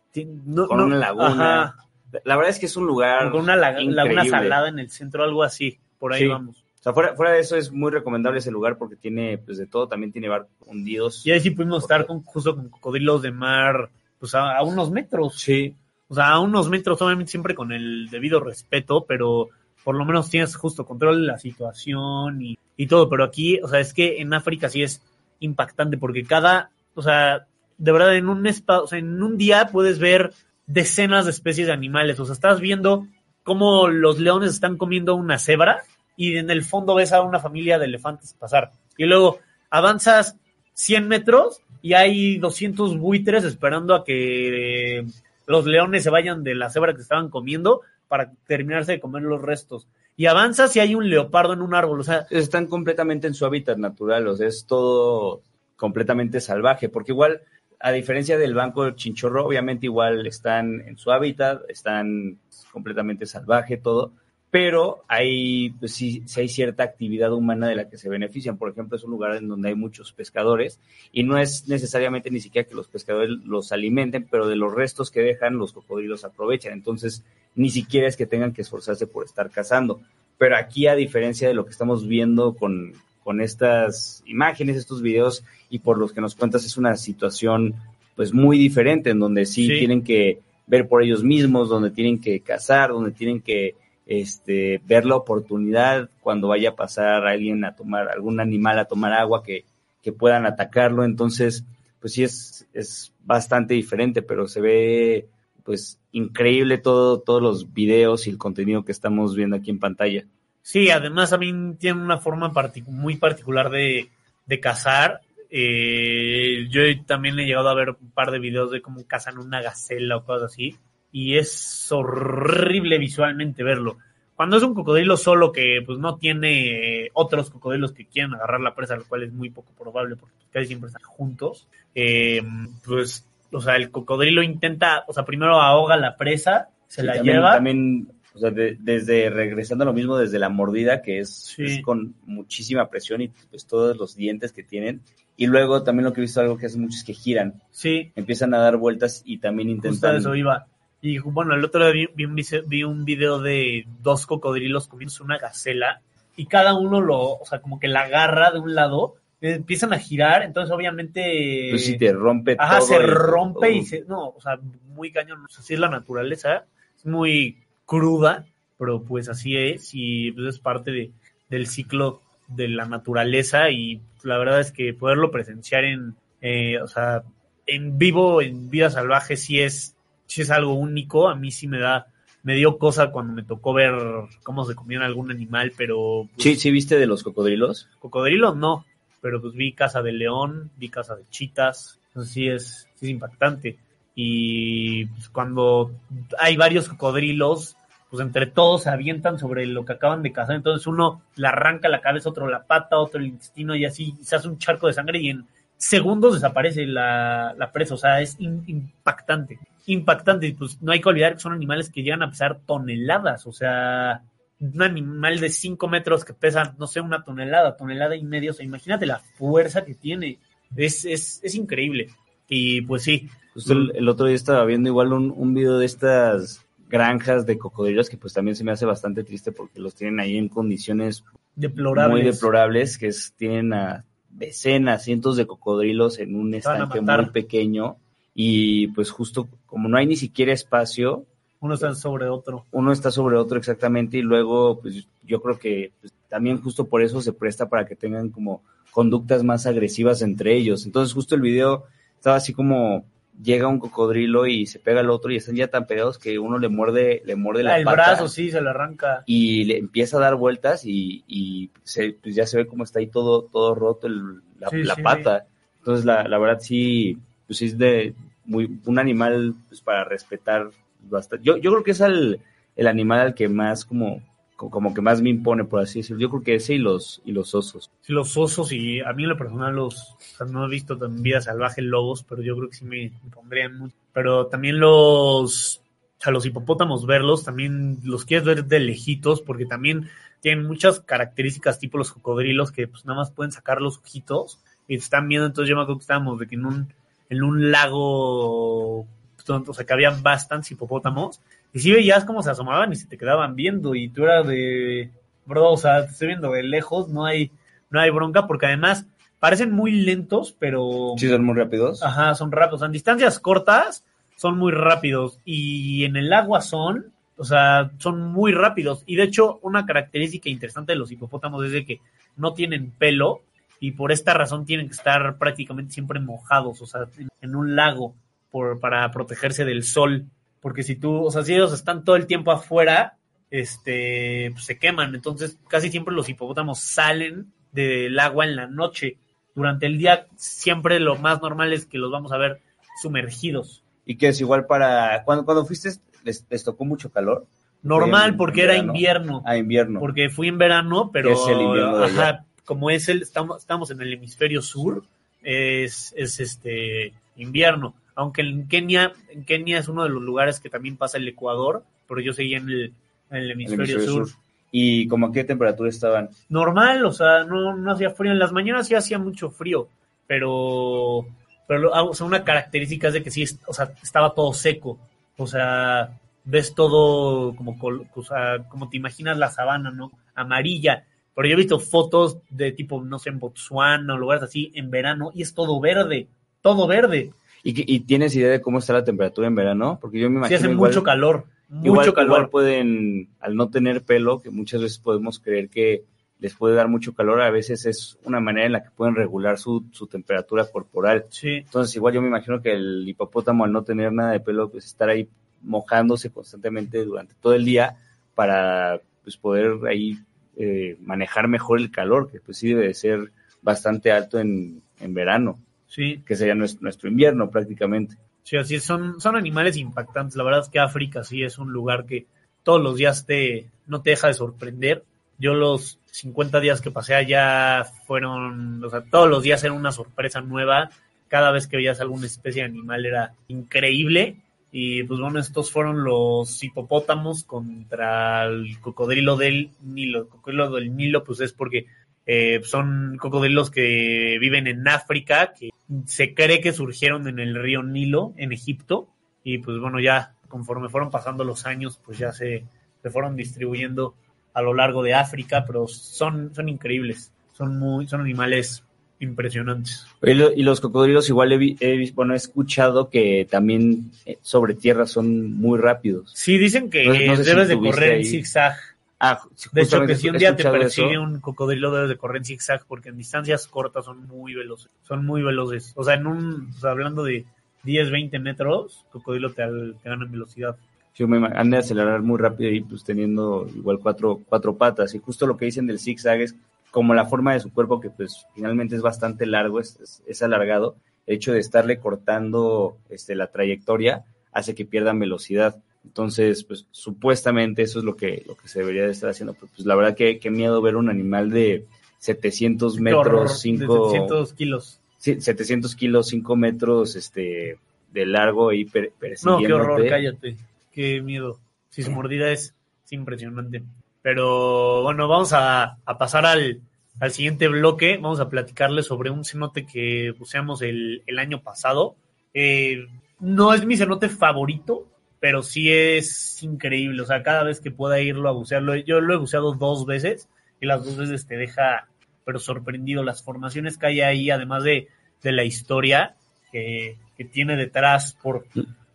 [0.44, 1.62] no- con no- una laguna.
[1.62, 1.76] ajá,
[2.24, 5.22] La verdad es que es un lugar con una lag- laguna salada en el centro,
[5.22, 5.78] algo así.
[6.00, 6.26] Por ahí Sí.
[6.28, 6.63] vamos.
[6.84, 9.66] O sea, fuera, fuera de eso es muy recomendable ese lugar porque tiene, pues de
[9.66, 11.24] todo, también tiene barcos hundidos.
[11.26, 14.90] Y ahí sí pudimos estar con, justo con cocodrilos de mar, pues a, a unos
[14.90, 15.40] metros.
[15.40, 15.74] Sí,
[16.08, 19.48] O sea, a unos metros, obviamente siempre con el debido respeto, pero
[19.82, 23.08] por lo menos tienes justo control de la situación y, y todo.
[23.08, 25.00] Pero aquí, o sea, es que en África sí es
[25.40, 27.46] impactante porque cada, o sea,
[27.78, 30.34] de verdad en un espa- o sea, en un día puedes ver
[30.66, 32.20] decenas de especies de animales.
[32.20, 33.06] O sea, estás viendo
[33.42, 35.82] cómo los leones están comiendo una cebra
[36.16, 38.72] y en el fondo ves a una familia de elefantes pasar.
[38.96, 39.38] Y luego
[39.70, 40.36] avanzas
[40.74, 45.04] 100 metros y hay 200 buitres esperando a que
[45.46, 49.42] los leones se vayan de la cebra que estaban comiendo para terminarse de comer los
[49.42, 49.86] restos.
[50.16, 53.44] Y avanza si hay un leopardo en un árbol, o sea, Están completamente en su
[53.44, 55.42] hábitat natural, o sea, es todo
[55.76, 57.42] completamente salvaje, porque igual,
[57.80, 62.38] a diferencia del banco chinchorro, obviamente igual están en su hábitat, están
[62.72, 64.12] completamente salvaje todo,
[64.54, 68.56] pero hay, pues sí, sí hay cierta actividad humana de la que se benefician.
[68.56, 70.78] Por ejemplo, es un lugar en donde hay muchos pescadores
[71.12, 75.10] y no es necesariamente ni siquiera que los pescadores los alimenten, pero de los restos
[75.10, 76.72] que dejan, los cocodrilos aprovechan.
[76.72, 77.24] Entonces,
[77.56, 80.00] ni siquiera es que tengan que esforzarse por estar cazando.
[80.38, 82.92] Pero aquí, a diferencia de lo que estamos viendo con,
[83.24, 87.74] con estas imágenes, estos videos y por los que nos cuentas, es una situación
[88.14, 89.78] pues muy diferente, en donde sí, Sí.
[89.80, 90.38] tienen que
[90.68, 93.74] ver por ellos mismos, donde tienen que cazar, donde tienen que
[94.06, 99.12] este, ver la oportunidad cuando vaya a pasar alguien a tomar, algún animal a tomar
[99.12, 99.64] agua que,
[100.02, 101.04] que puedan atacarlo.
[101.04, 101.64] Entonces,
[102.00, 105.28] pues sí es, es bastante diferente, pero se ve
[105.64, 110.26] pues increíble todo, todos los videos y el contenido que estamos viendo aquí en pantalla.
[110.60, 112.52] Sí, además también tiene una forma
[112.86, 114.10] muy particular de,
[114.46, 115.20] de cazar.
[115.50, 119.62] Eh, yo también he llegado a ver un par de videos de cómo cazan una
[119.62, 120.76] gacela o cosas así.
[121.16, 123.98] Y es horrible visualmente verlo.
[124.34, 128.60] Cuando es un cocodrilo solo que pues no tiene eh, otros cocodrilos que quieran agarrar
[128.60, 132.42] la presa, lo cual es muy poco probable porque casi siempre están juntos, eh,
[132.84, 137.14] pues, o sea, el cocodrilo intenta, o sea, primero ahoga la presa, se Sí, la
[137.14, 137.52] también, lleva.
[137.52, 141.62] También, o sea, de- desde regresando a lo mismo, desde la mordida, que es, Sí.
[141.64, 145.00] es con muchísima presión y pues todos los dientes que tienen.
[145.36, 148.10] Y luego también lo que he visto algo que hacen mucho es que giran, Sí,
[148.16, 150.16] empiezan a dar vueltas y también Justo intentan.
[150.16, 150.66] eso iba.
[151.06, 154.88] Y bueno, el otro día vi, vi un, vice- vi un video de dos cocodrilos
[154.88, 156.00] comiéndose una gacela
[156.34, 159.92] y cada uno lo, o sea, como que la agarra de un lado, eh, empiezan
[159.92, 161.66] a girar, entonces obviamente...
[161.68, 162.86] Pues sí, te rompe Ajá, todo.
[162.88, 164.00] se el- rompe y se...
[164.06, 164.58] No, o sea,
[164.94, 165.44] muy cañón.
[165.44, 166.64] O sea, así es la naturaleza,
[166.96, 168.46] es muy cruda,
[168.78, 171.10] pero pues así es y pues es parte de,
[171.50, 176.86] del ciclo de la naturaleza y la verdad es que poderlo presenciar en, eh, o
[176.88, 177.24] sea,
[177.66, 179.93] en vivo, en vida salvaje, sí es,
[180.26, 181.28] sí es algo único.
[181.28, 182.06] A mí sí me da,
[182.42, 183.94] me dio cosa cuando me tocó ver
[184.42, 187.88] cómo se comían algún animal, pero pues, Sí, sí, viste de los cocodrilos.
[187.98, 188.84] cocodrilos no,
[189.20, 193.10] pero pues vi casa de león, vi casa de chitas, entonces sí es, sí es
[193.10, 193.78] impactante.
[194.14, 195.90] Y pues, cuando
[196.38, 197.76] hay varios cocodrilos,
[198.10, 201.88] pues entre todos se avientan sobre lo que acaban de cazar, entonces uno le arranca
[201.88, 204.92] la cabeza, otro la pata, otro el intestino y así se hace un charco de
[204.92, 210.52] sangre y en segundos desaparece la, la presa, o sea, es in- impactante, impactante, y
[210.52, 214.22] pues no hay que olvidar que son animales que llegan a pesar toneladas, o sea,
[214.60, 218.54] un animal de 5 metros que pesa, no sé, una tonelada, tonelada y medio, o
[218.54, 220.38] sea, imagínate la fuerza que tiene,
[220.76, 222.08] es, es, es increíble,
[222.48, 225.86] y pues sí, Justo el, el otro día estaba viendo igual un, un video de
[225.86, 230.20] estas granjas de cocodrilos que pues también se me hace bastante triste porque los tienen
[230.20, 232.24] ahí en condiciones deplorables.
[232.24, 237.96] muy deplorables, que es, tienen a decenas, cientos de cocodrilos en un estanque muy pequeño
[238.34, 241.24] y pues justo como no hay ni siquiera espacio,
[241.60, 242.64] Uno está sobre otro.
[242.72, 247.02] uno está sobre otro exactamente y luego pues yo creo que pues, también justo por
[247.02, 250.84] eso se presta para que tengan como conductas más agresivas entre ellos.
[250.86, 251.84] Entonces justo el video
[252.16, 253.04] estaba así como
[253.42, 256.58] llega un cocodrilo y se pega al otro y están ya tan pegados que uno
[256.58, 259.24] le muerde, le muerde la Ah, el pata brazo sí se le arranca.
[259.26, 263.00] y le empieza a dar vueltas y, y se- pues ya se ve como está
[263.00, 265.46] ahí todo, todo roto el- la, Sí, la sí, pata.
[265.78, 267.18] Entonces la, la verdad sí,
[267.48, 271.44] pues es de muy, un animal pues, para respetar bastante.
[271.44, 272.40] Yo, yo creo que es el,
[272.76, 274.22] el animal al que más como,
[274.56, 276.20] co- como que más me impone, por así decirlo.
[276.20, 277.90] Yo creo que ese y los, y los osos.
[278.00, 280.98] Sí, los osos y a mí en lo personal los, o sea, no he visto
[281.04, 283.94] en vida salvaje lobos, pero yo creo que sí me, pondrían mucho.
[284.12, 285.80] Pero también los,
[286.26, 290.08] los hipopótamos verlos, también los quieres ver de lejitos porque también
[290.40, 294.96] tienen muchas características tipo los cocodrilos que pues nada más pueden sacar los ojitos y
[294.98, 296.94] te están viendo, entonces yo me acuerdo que estábamos de que en un,
[297.34, 301.40] en un lago, pues, o sea, que había bastantes hipopótamos
[301.72, 305.10] y sí veías cómo se asomaban y se te quedaban viendo y tú eras de,
[305.44, 307.50] bro, o sea, te estoy viendo de lejos, no hay,
[307.90, 309.06] no hay bronca porque además
[309.40, 311.14] parecen muy lentos, pero...
[311.16, 312.02] Sí, son muy rápidos.
[312.02, 312.82] Ajá, son rápidos.
[312.82, 314.04] En distancias cortas
[314.36, 319.02] son muy rápidos y en el agua son, o sea, son muy rápidos.
[319.06, 322.00] Y de hecho, una característica interesante de los hipopótamos es de que
[322.36, 323.42] no tienen pelo
[323.86, 327.02] y por esta razón tienen que estar prácticamente siempre mojados, o sea,
[327.40, 328.14] en- un lago
[328.50, 330.26] por, para protegerse del sol.
[330.60, 333.16] Porque si tú, o sea, si ellos están todo el tiempo afuera,
[333.50, 335.14] este, pues, se queman.
[335.14, 339.18] Entonces, casi siempre los hipopótamos salen del agua en la noche.
[339.54, 342.60] Durante el día, siempre lo más normal es que los vamos a ver
[343.02, 343.82] sumergidos.
[344.06, 345.90] Y que es igual para, cuando, cuando fuiste,
[346.24, 347.46] les, les tocó mucho calor.
[347.82, 349.42] Normal, en- porque en era invierno.
[349.44, 350.00] Ah, invierno.
[350.00, 353.90] Porque fui en verano, pero es el invierno de ajá, como es el, estamos, estamos
[353.90, 355.04] en el hemisferio sur,
[355.42, 357.94] es, es este invierno.
[358.14, 361.84] Aunque en Kenia, en Kenia es uno de los lugares que también pasa el Ecuador,
[362.08, 362.92] pero yo seguía en el,
[363.30, 364.28] en el El hemisferio, sur.
[364.28, 364.38] sur.
[364.70, 366.30] ¿Y como a qué temperatura estaban?
[366.48, 368.32] Normal, o sea, no, no hacía frío.
[368.32, 369.88] En las mañanas sí hacía mucho frío,
[370.26, 371.26] pero,
[371.68, 374.98] pero o sea, una característica es de que sí, o sea, estaba todo seco.
[375.36, 377.76] O sea, ves todo como,
[378.14, 380.10] o sea, como te imaginas la sabana, ¿no?
[380.34, 381.04] Amarilla.
[381.34, 384.90] Pero yo he visto fotos de tipo, no sé, en Botswana o lugares así en
[384.90, 386.28] verano y es todo verde,
[386.62, 387.32] todo verde.
[387.62, 389.98] ¿Y, y tienes idea de cómo está la temperatura en verano?
[390.00, 392.28] Porque yo me Sí imagino hace igual- mucho calor, mucho igual, calor.
[392.28, 396.04] igual pueden, al no tener pelo, que muchas veces podemos creer que
[396.40, 399.56] les puede dar mucho calor, a veces es una manera en la que pueden regular
[399.58, 401.24] su, su temperatura corporal.
[401.30, 404.68] Sí, Entonces, igual yo me imagino que el hipopótamo, al no tener nada de pelo,
[404.68, 405.26] pues estar ahí
[405.62, 407.96] mojándose constantemente durante todo el día
[408.34, 410.18] para pues, poder ahí
[410.56, 415.14] eh, manejar mejor el calor, que pues sí debe de ser bastante alto en, en
[415.14, 416.22] verano, sí.
[416.26, 418.16] que sería nuestro, nuestro invierno prácticamente.
[418.44, 420.36] Sí, así es, son, son animales impactantes.
[420.36, 422.26] La verdad es que África sí es un lugar que
[422.62, 425.02] todos los días te, no te deja de sorprender.
[425.38, 429.92] Yo los 50 días que pasé allá fueron, o sea, todos los días era una
[429.92, 430.90] sorpresa nueva.
[431.28, 434.36] Cada vez que veías alguna especie de animal era increíble.
[434.76, 440.22] Y pues bueno, estos fueron los hipopótamos contra el cocodrilo del Nilo.
[440.22, 441.86] El cocodrilo del Nilo pues es porque
[442.26, 445.70] eh, son cocodrilos que viven en África, que
[446.06, 449.06] se cree que surgieron en el río Nilo, en Egipto,
[449.44, 452.64] y pues bueno, ya conforme fueron pasando los años, pues ya se,
[453.00, 454.16] se fueron distribuyendo
[454.54, 458.83] a lo largo de África, pero son, son increíbles, son muy, son animales
[459.20, 460.06] impresionantes.
[460.22, 464.74] Y, lo- y los cocodrilos igual he, he bueno, he escuchado que también eh, sobre
[464.74, 466.32] tierra son muy rápidos.
[466.34, 468.24] Sí, dicen que No- no sé si debes de correr en ahí.
[468.24, 468.74] zigzag.
[469.20, 469.40] Ah,
[469.72, 471.22] De hecho, que si un día te persigue eso.
[471.22, 474.90] un cocodrilo, debes de correr en zigzag, porque en distancias cortas son muy veloces.
[475.06, 475.92] Son muy veloces.
[475.96, 477.46] O sea, en un, o sea, hablando de
[477.84, 479.62] 10, 20 metros, cocodrilo te,
[480.04, 480.76] gana en velocidad.
[481.14, 485.14] Yo me han de acelerar muy rápido y pues teniendo igual cuatro, cuatro patas.
[485.14, 486.54] Y justo lo que dicen del zigzag es
[486.94, 490.42] como la forma de su cuerpo que pues finalmente es bastante largo, es, es, es
[490.44, 490.94] alargado.
[491.26, 495.82] El hecho de estarle cortando este, la trayectoria hace que pierdan velocidad.
[496.04, 499.54] Entonces, pues supuestamente eso es lo que, lo que se debería de estar haciendo.
[499.54, 501.84] Pero, pues la verdad que qué miedo ver un animal de
[502.18, 504.10] 700 Qué horror, metros, de 5...
[504.10, 505.00] 700 kilos.
[505.18, 507.76] Sí, 700 kilos, 5 metros este,
[508.12, 509.10] de largo y per,
[509.44, 510.56] No, qué horror, cállate.
[510.92, 511.58] Qué miedo.
[511.88, 512.72] Si su mordida es,
[513.04, 513.82] es impresionante.
[514.24, 516.80] Pero bueno, vamos a, a pasar al,
[517.20, 518.16] al siguiente bloque.
[518.16, 522.16] Vamos a platicarles sobre un cenote que buceamos el, el año pasado.
[522.54, 523.04] Eh,
[523.38, 525.06] no es mi cenote favorito,
[525.40, 527.20] pero sí es increíble.
[527.20, 530.48] O sea, cada vez que pueda irlo a bucearlo, yo lo he buceado dos veces
[530.80, 532.08] y las dos veces te deja,
[532.46, 533.24] pero sorprendido.
[533.24, 535.08] Las formaciones que hay ahí, además de,
[535.42, 536.34] de la historia
[536.72, 538.64] que, que tiene detrás por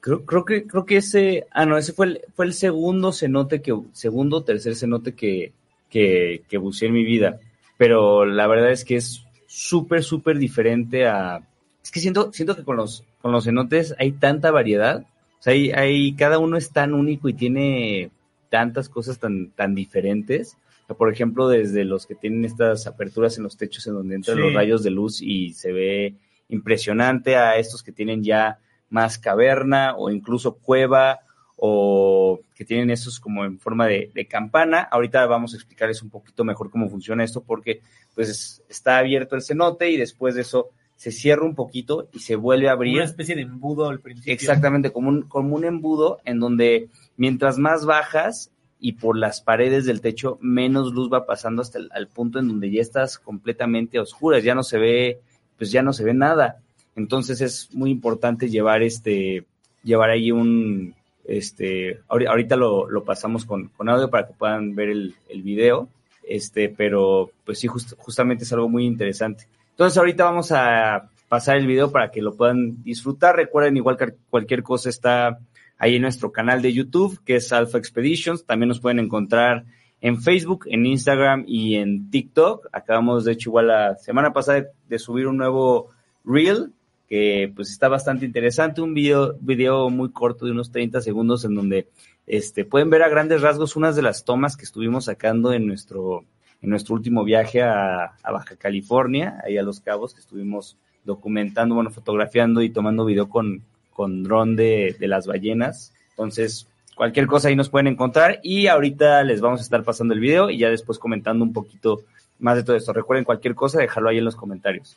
[0.01, 3.62] Creo, creo que creo que ese, ah no, ese fue el, fue el segundo cenote
[3.62, 5.51] que, segundo o tercer cenote que,
[5.89, 7.39] que, que buceé en mi vida.
[7.77, 11.41] Pero la verdad es que es súper, súper diferente a,
[11.83, 15.05] es que siento, siento que con los, con los cenotes hay tanta variedad.
[15.39, 18.12] O sea, hay, hay, cada uno es tan único y tiene
[18.49, 20.57] tantas cosas tan, tan diferentes.
[20.83, 24.15] O sea, por ejemplo, desde los que tienen estas aperturas en los techos en donde
[24.15, 24.43] entran Sí.
[24.43, 26.15] los rayos de luz y se ve
[26.49, 28.59] impresionante a estos que tienen ya
[28.89, 31.19] más caverna o incluso cueva
[31.56, 34.82] o que tienen esos como en forma de, de campana.
[34.82, 37.82] Ahorita vamos a explicarles un poquito mejor cómo funciona esto porque
[38.15, 42.36] pues está abierto el cenote y después de eso se cierra un poquito y se
[42.36, 42.95] vuelve a abrir.
[42.95, 44.34] una especie de embudo al principio.
[44.34, 49.86] Exactamente, como un, como un embudo en donde mientras más bajas y por las paredes
[49.86, 53.97] del techo, menos luz va pasando hasta el al punto en donde ya estás completamente
[53.97, 55.21] a oscuras, ya no se ve,
[55.58, 56.62] pues ya no se ve nada.
[56.99, 59.45] Entonces es muy importante llevar este,
[59.83, 60.93] llevar ahí un,
[61.25, 65.41] este, ahori- ahorita lo, lo pasamos con, con audio para que puedan ver el, el
[65.41, 65.88] video,
[66.27, 69.47] este, pero pues sí, just- justamente es algo muy interesante.
[69.71, 73.35] Entonces ahorita vamos a pasar el video para que lo puedan disfrutar.
[73.35, 75.39] Recuerden, igual que cualquier cosa está
[75.77, 78.43] ahí en nuestro canal de YouTube, que es Alpha Expeditions.
[78.45, 79.63] También nos pueden encontrar
[80.01, 82.67] en Facebook, en Instagram y en TikTok.
[82.71, 85.89] Acabamos, de hecho, igual la semana pasada de subir un nuevo
[86.25, 86.73] Reel,
[87.10, 91.56] que pues está bastante interesante, un video, video muy corto de unos 30 segundos en
[91.56, 91.88] donde
[92.28, 96.24] este, pueden ver a grandes rasgos unas de las tomas que estuvimos sacando en nuestro,
[96.62, 101.74] en nuestro último viaje a, a Baja California, ahí a Los Cabos, que estuvimos documentando,
[101.74, 105.91] bueno, fotografiando y tomando video con, con dron de, de las ballenas.
[106.12, 110.19] Entonces, cualquier cosa ahí nos pueden encontrar y ahorita les vamos a estar pasando el
[110.19, 112.02] video y ya después comentando un poquito
[112.38, 112.93] más de todo esto.
[112.93, 114.95] Recuerden cualquier cosa, dejarlo ahí en los comentarios.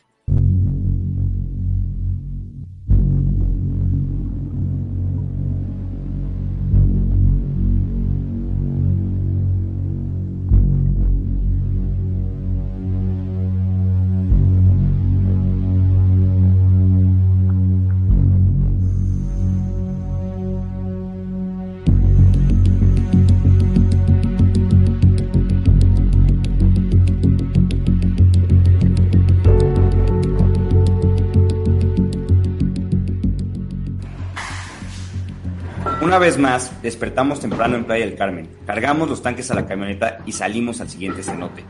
[36.12, 40.18] Una vez más, despertamos temprano en Playa del Carmen, cargamos los tanques a la camioneta
[40.26, 41.64] y salimos al siguiente cenote.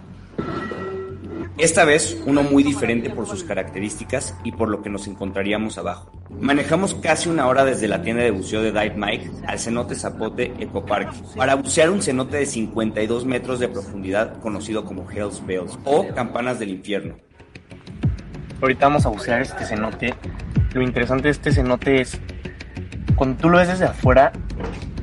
[1.58, 6.10] Esta vez uno muy diferente por sus características y por lo que nos encontraríamos abajo.
[6.28, 10.52] Manejamos casi una hora desde la tienda de buceo de Dive Mike al cenote Zapote
[10.58, 15.78] Eco Park para bucear un cenote de 52 metros de profundidad conocido como Hell's Bells
[15.84, 17.14] o Campanas del Infierno.
[18.60, 20.12] Ahorita vamos a bucear este cenote.
[20.74, 22.20] Lo interesante de este cenote es
[23.22, 24.32] cuando tú lo ves desde afuera,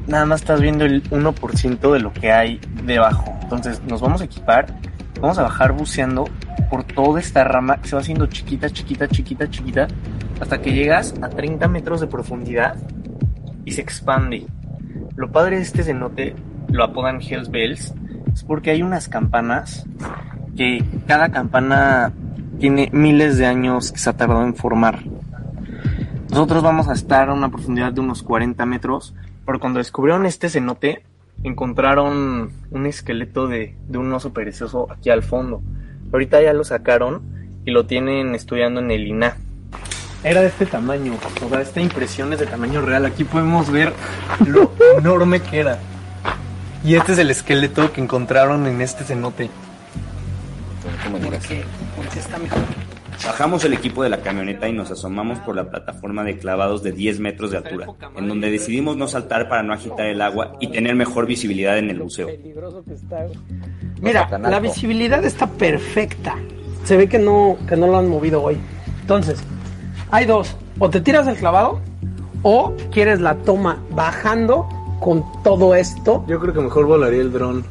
[0.06, 3.34] nada más estás viendo el 1% de lo que hay debajo.
[3.44, 4.66] Entonces nos vamos a equipar,
[5.22, 6.26] vamos a bajar buceando
[6.70, 9.88] por toda esta rama que se va haciendo chiquita, chiquita, chiquita, chiquita,
[10.42, 12.76] hasta que llegas a 30 metros de profundidad
[13.64, 14.48] y se expande.
[15.16, 16.36] Lo padre de este cenote,
[16.68, 17.94] lo apodan Hells Bells,
[18.34, 19.86] es porque hay unas campanas
[20.58, 22.12] que cada campana
[22.60, 25.06] tiene miles de años que se ha tardado en formar.
[26.30, 29.16] Nosotros vamos a estar a una profundidad de unos 40 metros,
[29.46, 31.04] pero cuando descubrieron este cenote,
[31.44, 35.62] encontraron un esqueleto de, de un oso perezoso aquí al fondo.
[36.14, 37.22] Ahorita ya lo sacaron
[37.66, 39.38] y lo tienen estudiando en el INA.
[40.24, 41.14] Era de este tamaño,
[41.46, 43.06] o sea, esta impresión es de tamaño real.
[43.06, 43.94] Aquí podemos ver
[44.46, 45.80] lo enorme que era.
[46.84, 49.50] Y este es el esqueleto que encontraron en este cenote.
[51.12, 51.64] Porque,
[51.96, 52.60] porque está mejor.
[53.26, 56.92] Bajamos el equipo de la camioneta y nos asomamos por la plataforma de clavados de
[56.92, 60.68] 10 metros de altura, en donde decidimos no saltar para no agitar el agua y
[60.68, 62.30] tener mejor visibilidad en el buceo.
[64.02, 66.36] Mira, la visibilidad está perfecta.
[66.86, 68.58] Se ve que no, que no lo han movido hoy.
[69.02, 69.44] Entonces,
[70.12, 70.56] hay dos.
[70.80, 71.82] O te tiras el clavado
[72.44, 74.68] o quieres la toma bajando
[75.02, 76.24] con todo esto.
[76.28, 77.66] Yo creo que mejor volaría el dron.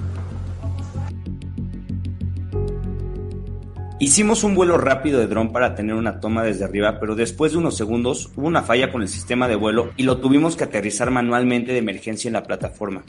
[4.00, 7.58] Hicimos un vuelo rápido de dron para tener una toma desde arriba, pero después de
[7.58, 11.10] unos segundos hubo una falla con el sistema de vuelo y lo tuvimos que aterrizar
[11.10, 13.02] manualmente de emergencia en la plataforma.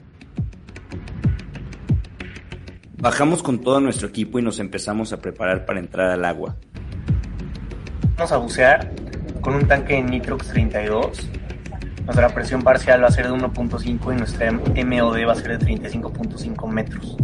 [2.98, 6.56] Bajamos con todo nuestro equipo y nos empezamos a preparar para entrar al agua.
[8.16, 8.92] Vamos a bucear
[9.42, 11.30] con un tanque de Nitrox 32.
[12.06, 15.68] Nuestra presión parcial va a ser de 1.5 y nuestra MOD va a ser de
[15.68, 17.16] 35.5 metros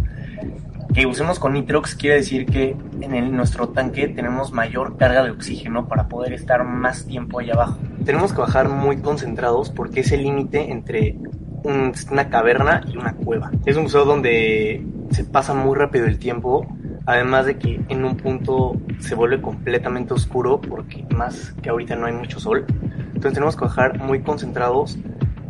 [0.95, 5.31] que usemos con Nitrox quiere decir que en el, nuestro tanque tenemos mayor carga de
[5.31, 7.77] oxígeno para poder estar más tiempo allá abajo.
[8.05, 11.17] Tenemos que bajar muy concentrados porque es el límite entre
[11.63, 13.51] un, una caverna y una cueva.
[13.65, 16.65] Es un museo donde se pasa muy rápido el tiempo,
[17.05, 22.05] además de que en un punto se vuelve completamente oscuro porque más que ahorita no
[22.05, 22.65] hay mucho sol.
[23.07, 24.97] Entonces tenemos que bajar muy concentrados,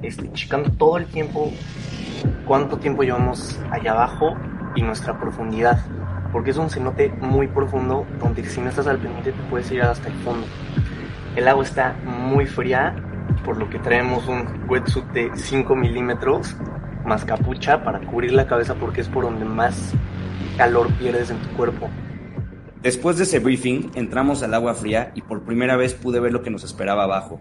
[0.01, 1.51] este, checando todo el tiempo
[2.47, 4.35] cuánto tiempo llevamos allá abajo
[4.75, 5.79] y nuestra profundidad,
[6.31, 9.81] porque es un cenote muy profundo donde si no estás al pendiente te puedes ir
[9.81, 10.45] hasta el fondo.
[11.35, 12.95] El agua está muy fría,
[13.43, 16.55] por lo que traemos un wetsuit de 5 milímetros
[17.05, 19.93] más capucha para cubrir la cabeza porque es por donde más
[20.57, 21.89] calor pierdes en tu cuerpo.
[22.81, 26.43] Después de ese briefing, entramos al agua fría y por primera vez pude ver lo
[26.43, 27.39] que nos esperaba abajo.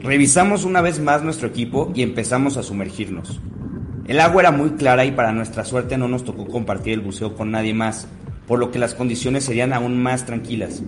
[0.00, 3.40] Revisamos una vez más nuestro equipo y empezamos a sumergirnos.
[4.06, 7.34] El agua era muy clara y para nuestra suerte no nos tocó compartir el buceo
[7.34, 8.06] con nadie más,
[8.46, 10.82] por lo que las condiciones serían aún más tranquilas.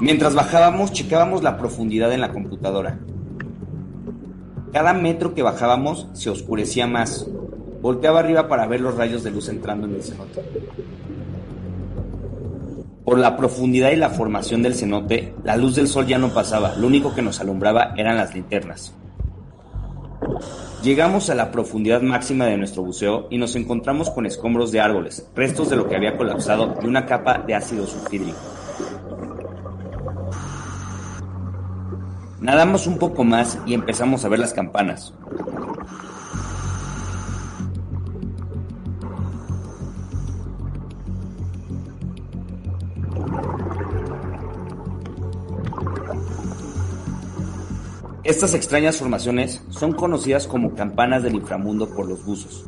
[0.00, 2.98] Mientras bajábamos, checábamos la profundidad en la computadora.
[4.72, 7.26] Cada metro que bajábamos se oscurecía más.
[7.82, 10.42] Volteaba arriba para ver los rayos de luz entrando en el cenote.
[13.06, 16.74] Por la profundidad y la formación del cenote, la luz del sol ya no pasaba,
[16.74, 18.92] lo único que nos alumbraba eran las linternas.
[20.82, 25.30] Llegamos a la profundidad máxima de nuestro buceo y nos encontramos con escombros de árboles,
[25.36, 28.38] restos de lo que había colapsado y una capa de ácido sulfídrico.
[32.40, 35.14] Nadamos un poco más y empezamos a ver las campanas.
[48.26, 52.66] Estas extrañas formaciones son conocidas como campanas del inframundo por los buzos.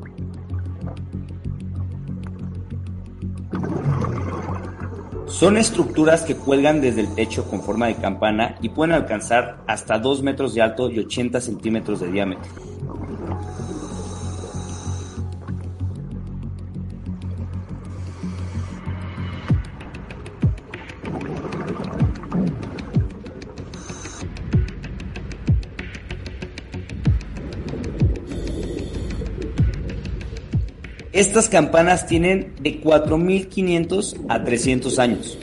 [5.27, 9.99] Son estructuras que cuelgan desde el techo con forma de campana y pueden alcanzar hasta
[9.99, 12.53] 2 metros de alto y 80 centímetros de diámetro.
[31.19, 35.37] Estas campanas tienen de 4.500 a 300 años.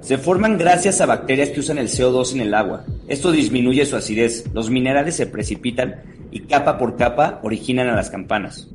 [0.00, 2.84] Se forman gracias a bacterias que usan el CO2 en el agua.
[3.08, 8.08] Esto disminuye su acidez, los minerales se precipitan y capa por capa originan a las
[8.08, 8.68] campanas.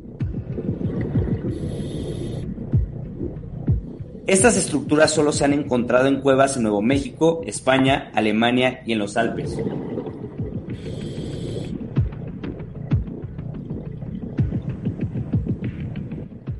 [4.27, 8.99] Estas estructuras solo se han encontrado en cuevas en Nuevo México, España, Alemania y en
[8.99, 9.57] los Alpes.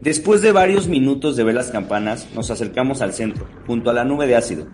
[0.05, 4.05] Después de varios minutos de ver las campanas, nos acercamos al centro, junto a la
[4.05, 4.67] nube de ácido,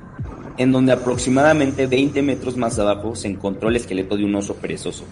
[0.57, 5.05] en donde aproximadamente 20 metros más abajo se encontró el esqueleto de un oso perezoso.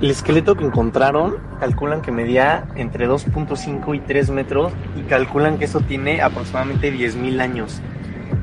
[0.00, 5.66] El esqueleto que encontraron calculan que medía entre 2.5 y 3 metros y calculan que
[5.66, 7.82] eso tiene aproximadamente 10.000 años.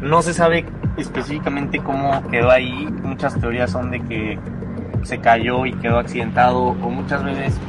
[0.03, 0.67] No se sabe
[0.97, 4.37] específicamente cómo quedó ahí, muchas teorías son de que
[5.03, 7.59] se cayó y quedó accidentado o muchas veces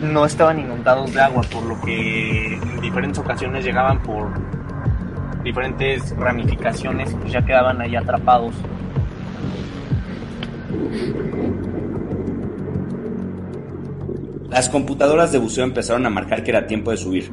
[0.00, 4.28] no estaban inundados de agua, por lo que en diferentes ocasiones llegaban por
[5.42, 8.54] diferentes ramificaciones y pues ya quedaban ahí atrapados.
[14.48, 17.30] Las computadoras de buceo empezaron a marcar que era tiempo de subir.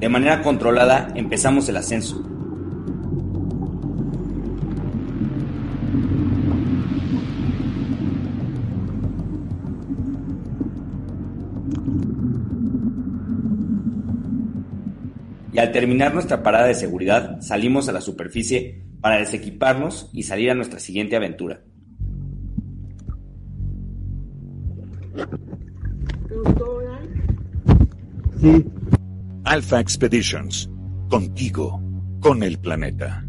[0.00, 2.33] De manera controlada empezamos el ascenso.
[15.64, 20.54] Al terminar nuestra parada de seguridad salimos a la superficie para desequiparnos y salir a
[20.54, 21.62] nuestra siguiente aventura.
[28.40, 28.64] Sí.
[29.44, 30.70] Alpha Expeditions,
[31.08, 31.80] contigo,
[32.20, 33.24] con el planeta.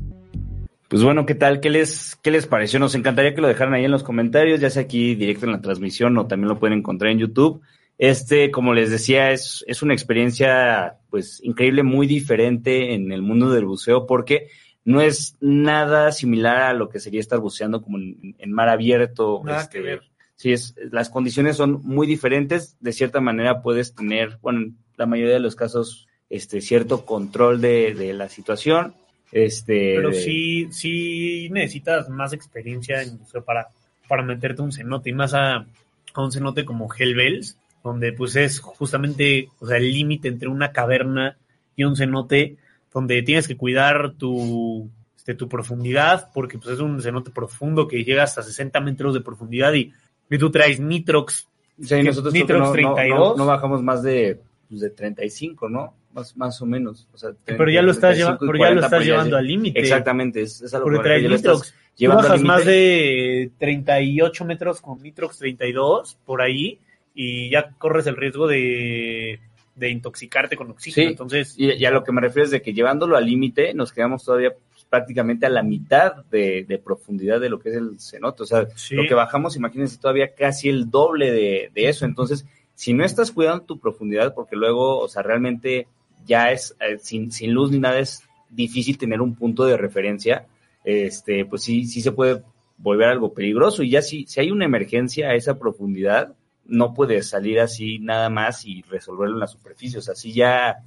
[0.90, 1.62] Pues bueno, ¿qué tal?
[1.62, 2.80] ¿Qué les, ¿Qué les pareció?
[2.80, 5.62] Nos encantaría que lo dejaran ahí en los comentarios, ya sea aquí directo en la
[5.62, 7.62] transmisión o también lo pueden encontrar en YouTube.
[7.98, 13.50] Este, como les decía, es, es una experiencia pues increíble, muy diferente en el mundo
[13.52, 14.50] del buceo porque
[14.84, 19.41] no es nada similar a lo que sería estar buceando como en, mar abierto.
[19.43, 20.02] Nada este, que ver.
[20.36, 22.78] Sí, es, las condiciones son muy diferentes.
[22.82, 27.62] De cierta manera puedes tener, bueno, en la mayoría de los casos, este cierto control
[27.62, 28.93] de, de la situación.
[29.32, 33.70] Este, Pero de- sí, sí necesitas más experiencia en buceo para,
[34.08, 35.66] para meterte un cenote, y más a,
[36.14, 40.72] a un cenote como Hellbells, donde pues es justamente, o sea, el límite entre una
[40.72, 41.38] caverna
[41.76, 42.58] y un cenote,
[42.92, 48.04] donde tienes que cuidar tu, este, tu profundidad, porque pues es un cenote profundo que
[48.04, 49.94] llega hasta 60 metros de profundidad y,
[50.32, 51.48] y tú traes Nitrox,
[51.80, 53.20] Sí, que- nosotros que Nitrox no, no- 32.
[53.20, 55.94] no- no bajamos más de, pues, de 35, ¿no?
[56.14, 57.08] Más, más o menos.
[57.14, 59.46] O sea, Pero ya lo estás 35 lleva- pero ya lo 40, estás llevando al
[59.46, 59.80] límite.
[59.80, 61.76] Exactamente, es, es algo Porque que traes estás Nitrox.
[61.98, 66.80] Tú bajas más de 38 metros con Nitrox 32 por ahí
[67.16, 69.39] y ya corres el riesgo de,
[69.76, 71.07] de intoxicarte con oxígeno.
[71.07, 73.74] Sí, Entonces, y, y a lo que me refiero es de que llevándolo al límite
[73.74, 77.76] nos quedamos todavía pues, prácticamente a la mitad de, de profundidad de lo que es
[77.76, 78.43] el cenote.
[78.43, 78.95] O sea, Sí.
[78.95, 82.05] lo que bajamos, imagínense, todavía casi el doble de, de eso.
[82.05, 82.45] Entonces,
[82.76, 85.88] si no estás cuidando tu profundidad, porque luego, o sea, realmente
[86.28, 90.47] ya es, eh, sin, sin luz ni nada, es difícil tener un punto de referencia,
[90.84, 92.41] este, pues sí, sí se puede
[92.78, 93.84] volver algo peligroso.
[93.84, 96.34] Y ya si, si hay una emergencia a esa profundidad,
[96.66, 99.99] no puedes salir así nada más y resolverlo en la superficie.
[99.99, 100.84] O sea, sí ya,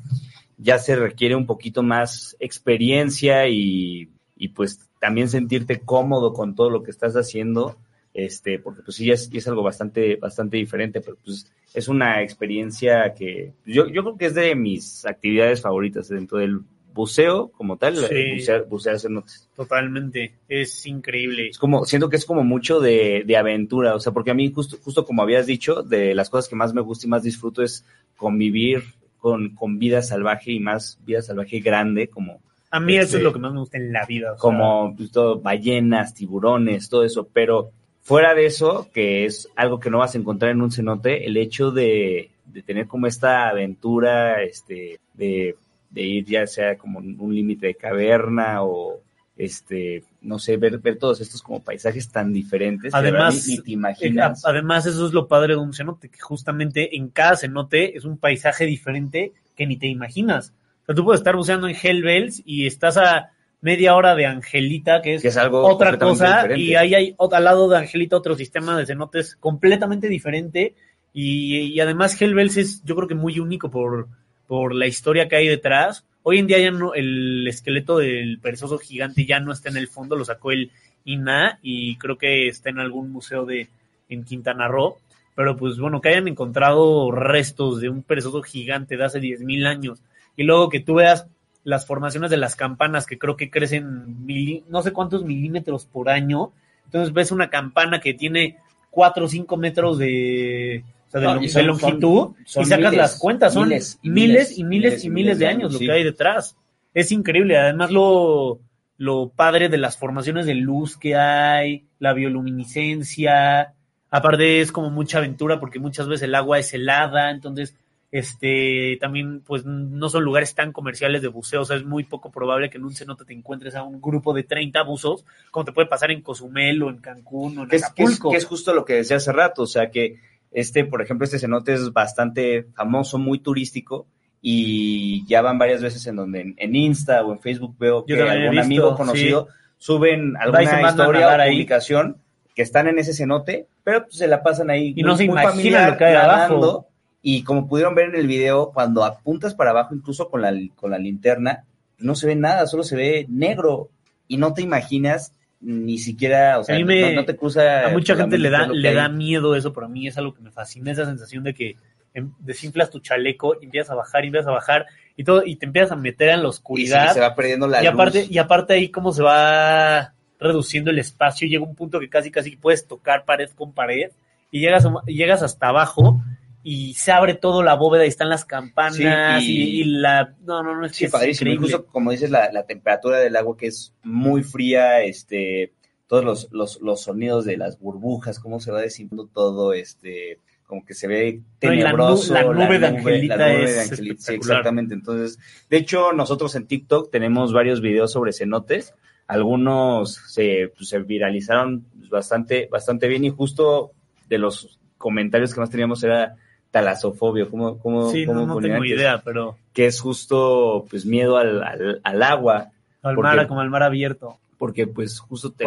[0.56, 6.70] ya se requiere un poquito más experiencia y, y pues también sentirte cómodo con todo
[6.70, 7.78] lo que estás haciendo,
[8.12, 13.14] este, porque pues sí es, es algo bastante, bastante diferente, pero pues es una experiencia
[13.14, 16.60] que yo, yo creo que es de mis actividades favoritas dentro del
[16.98, 18.32] buceo como tal, Sí.
[18.34, 19.48] bucear, bucear cenotes.
[19.56, 21.48] totalmente, es increíble.
[21.48, 24.52] Es como, siento que es como mucho de, de aventura, o sea, porque a mí
[24.52, 27.62] justo, justo como habías dicho, de las cosas que más me gusta y más disfruto
[27.62, 27.84] es
[28.16, 28.82] convivir
[29.18, 32.40] con, con vida salvaje y más vida salvaje grande, como,
[32.70, 34.32] A mí eso Este, es lo que más me gusta en la vida.
[34.32, 37.70] o sea, como pues, todo, ballenas, tiburones, todo eso, pero
[38.02, 41.36] fuera de eso, que es algo que no vas a encontrar en un cenote, el
[41.36, 45.56] hecho de, de tener como esta aventura, este, de,
[45.90, 49.00] de ir ya sea como un límite de caverna o
[49.38, 52.92] este, no sé, ver, ver todos estos como paisajes tan diferentes.
[52.92, 54.44] Además, ni, te imaginas.
[54.44, 58.18] Además, eso es lo padre de un cenote, que justamente en cada cenote es un
[58.18, 60.52] paisaje diferente que ni te imaginas.
[60.82, 63.30] O sea, tú puedes estar buceando en Hellbells y estás a
[63.60, 67.78] media hora de Angelita, que es, algo otra cosa, y ahí hay al lado de
[67.78, 70.74] Angelita otro sistema de cenotes completamente diferente.
[71.12, 74.08] Y, y además Hellbells es, yo creo que muy único por,
[74.48, 78.76] por la historia que hay detrás Hoy en día ya no, el esqueleto del perezoso
[78.76, 80.70] gigante ya no está en el fondo, lo sacó el
[81.06, 83.70] INA y creo que está en algún museo de
[84.10, 84.98] en Quintana Roo.
[85.34, 90.02] Pero pues bueno, que hayan encontrado restos de un perezoso gigante de hace 10.000 años
[90.36, 91.26] y luego que tú veas
[91.64, 94.26] las formaciones de las campanas que creo que crecen
[94.68, 96.52] no sé cuántos milímetros por año.
[96.84, 98.58] Entonces ves una campana que tiene
[98.90, 101.20] 4 o 5 metros de, o sea,
[101.62, 105.46] de, longitud, y sacas las cuentas, son miles, y miles, y miles, y miles de
[105.46, 106.56] años lo que hay detrás.
[106.92, 108.60] Es increíble, además lo,
[108.98, 113.74] lo padre de las formaciones de luz que hay, la bioluminiscencia,
[114.10, 117.74] aparte es como mucha aventura porque muchas veces el agua es helada, entonces
[118.10, 122.30] este también pues no son lugares tan comerciales de buceo, o sea, es muy poco
[122.30, 125.72] probable que en un cenote te encuentres a un grupo de 30 buzos, como te
[125.72, 128.30] puede pasar en Cozumel o en Cancún o en Acapulco.
[128.30, 130.16] que es justo lo que decía hace rato, o sea, que
[130.50, 134.06] este, por ejemplo, este cenote es bastante famoso, muy turístico
[134.40, 138.58] y ya van varias veces en donde en, Insta o en Facebook veo que algún
[138.58, 142.18] amigo conocido suben alguna historia o publicación
[142.54, 145.92] que están en ese cenote, pero pues, se la pasan ahí y no se imaginan
[145.92, 146.88] lo que hay abajo.
[147.22, 150.90] Y como pudieron ver en el video, cuando apuntas para abajo, incluso con la, con
[150.90, 151.64] la linterna,
[151.98, 153.90] no se ve nada, solo se ve negro.
[154.26, 157.86] Y no te imaginas ni siquiera, o sea, no, te cruza.
[157.86, 160.42] A mucha gente le da, le da miedo eso, pero a mí es algo que
[160.42, 161.76] me fascina, esa sensación de que
[162.14, 164.86] em, desinflas tu chaleco y empiezas a bajar y empiezas a bajar
[165.16, 167.10] y todo, y te empiezas a meter en la oscuridad.
[167.10, 170.98] Y se va perdiendo la y aparte, Y aparte ahí cómo se va reduciendo el
[171.00, 174.10] espacio, y llega un punto que casi casi puedes tocar pared con pared
[174.50, 176.22] y llegas, llegas hasta abajo
[176.62, 178.98] y se abre todo la bóveda y están las campanas
[179.42, 183.56] y, la no no no es que incluso como dices la, la, temperatura del agua
[183.56, 185.72] que es muy fría este
[186.06, 190.84] todos los, los, los sonidos de las burbujas cómo se va desinflando todo este como
[190.84, 194.92] que se ve tenebroso la, nube, de Angelita es sí, exactamente.
[194.92, 195.38] Entonces
[195.70, 198.94] de hecho nosotros en TikTok tenemos varios videos sobre cenotes.
[199.26, 203.92] Algunos se, pues, se viralizaron bastante bastante bien y justo
[204.28, 206.36] de los comentarios que más teníamos era
[206.78, 209.56] talasofobia, ¿cómo, cómo, sí, no, no tengo idea, pero...
[209.72, 212.70] Que es justo, pues, miedo al, al, agua.
[213.02, 214.38] Al mar, como al mar abierto.
[214.58, 215.64] Porque, pues, justo te,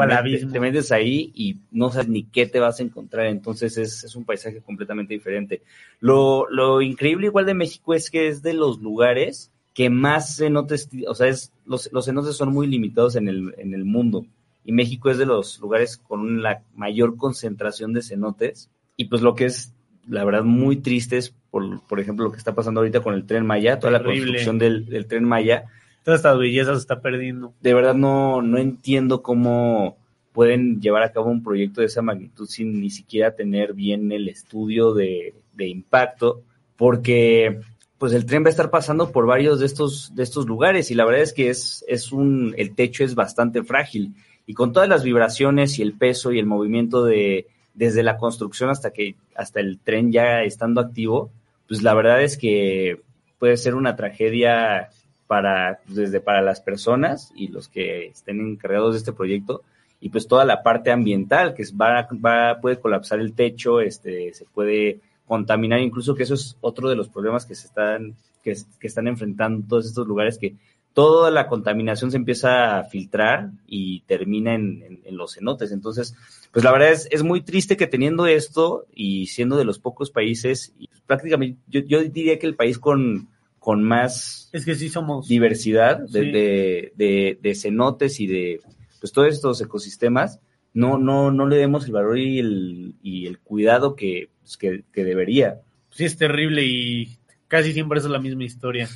[0.60, 4.26] metes, ahí y no sabes ni qué te vas a encontrar, entonces es, es un
[4.26, 5.62] paisaje completamente diferente.
[6.00, 10.90] Lo, lo increíble igual de México es que es de los lugares que más cenotes,
[11.08, 14.26] o sea, es, los, los cenotes son muy limitados en el, en el mundo
[14.64, 19.36] y México es de los lugares con la mayor concentración de cenotes y pues lo
[19.36, 19.74] que es
[20.08, 23.46] la verdad, muy tristes por, por ejemplo, lo que está pasando ahorita con el tren
[23.46, 25.66] Maya, toda la construcción del, tren Maya.
[26.04, 27.54] Toda esta belleza se está perdiendo.
[27.62, 29.98] De verdad no, no entiendo cómo
[30.32, 34.30] pueden llevar a cabo un proyecto de esa magnitud sin ni siquiera tener bien el
[34.30, 36.42] estudio de, de impacto,
[36.78, 37.60] porque
[37.98, 40.96] pues el tren va a estar pasando por varios de estos, de estos lugares y
[40.96, 44.16] la verdad es que es, es un, el techo es bastante frágil
[44.48, 47.46] y con todas las vibraciones y el peso y el movimiento de,
[47.76, 51.32] desde la construcción hasta que hasta el tren ya estando activo,
[51.68, 53.02] pues la verdad es que
[53.40, 54.90] puede ser una tragedia
[55.28, 59.64] para pues, desde para las personas y los que estén encargados de este proyecto
[60.00, 64.46] y pues toda la parte ambiental que va, va puede colapsar el techo, este se
[64.46, 68.88] puede contaminar incluso que eso es otro de los problemas que se están que, que
[68.88, 70.56] están enfrentando todos estos lugares que
[70.94, 75.72] toda la contaminación se empieza a filtrar y termina en, los cenotes.
[75.72, 76.16] Entonces,
[76.52, 80.10] pues la verdad es, es, muy triste que teniendo esto y siendo de los pocos
[80.12, 83.30] países, y prácticamente yo, yo, diría que el país con,
[83.60, 88.62] con más es que sí somos diversidad de, de, de, cenotes y de
[89.00, 90.40] pues todos estos ecosistemas,
[90.74, 94.84] no, no, no le demos el valor y el, y el cuidado que, pues, que,
[94.92, 95.62] que debería.
[95.90, 97.18] Sí, es terrible y
[97.48, 98.88] casi siempre es la misma historia.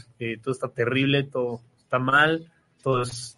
[0.41, 2.51] todo está terrible, todo está mal,
[2.83, 3.37] todo es,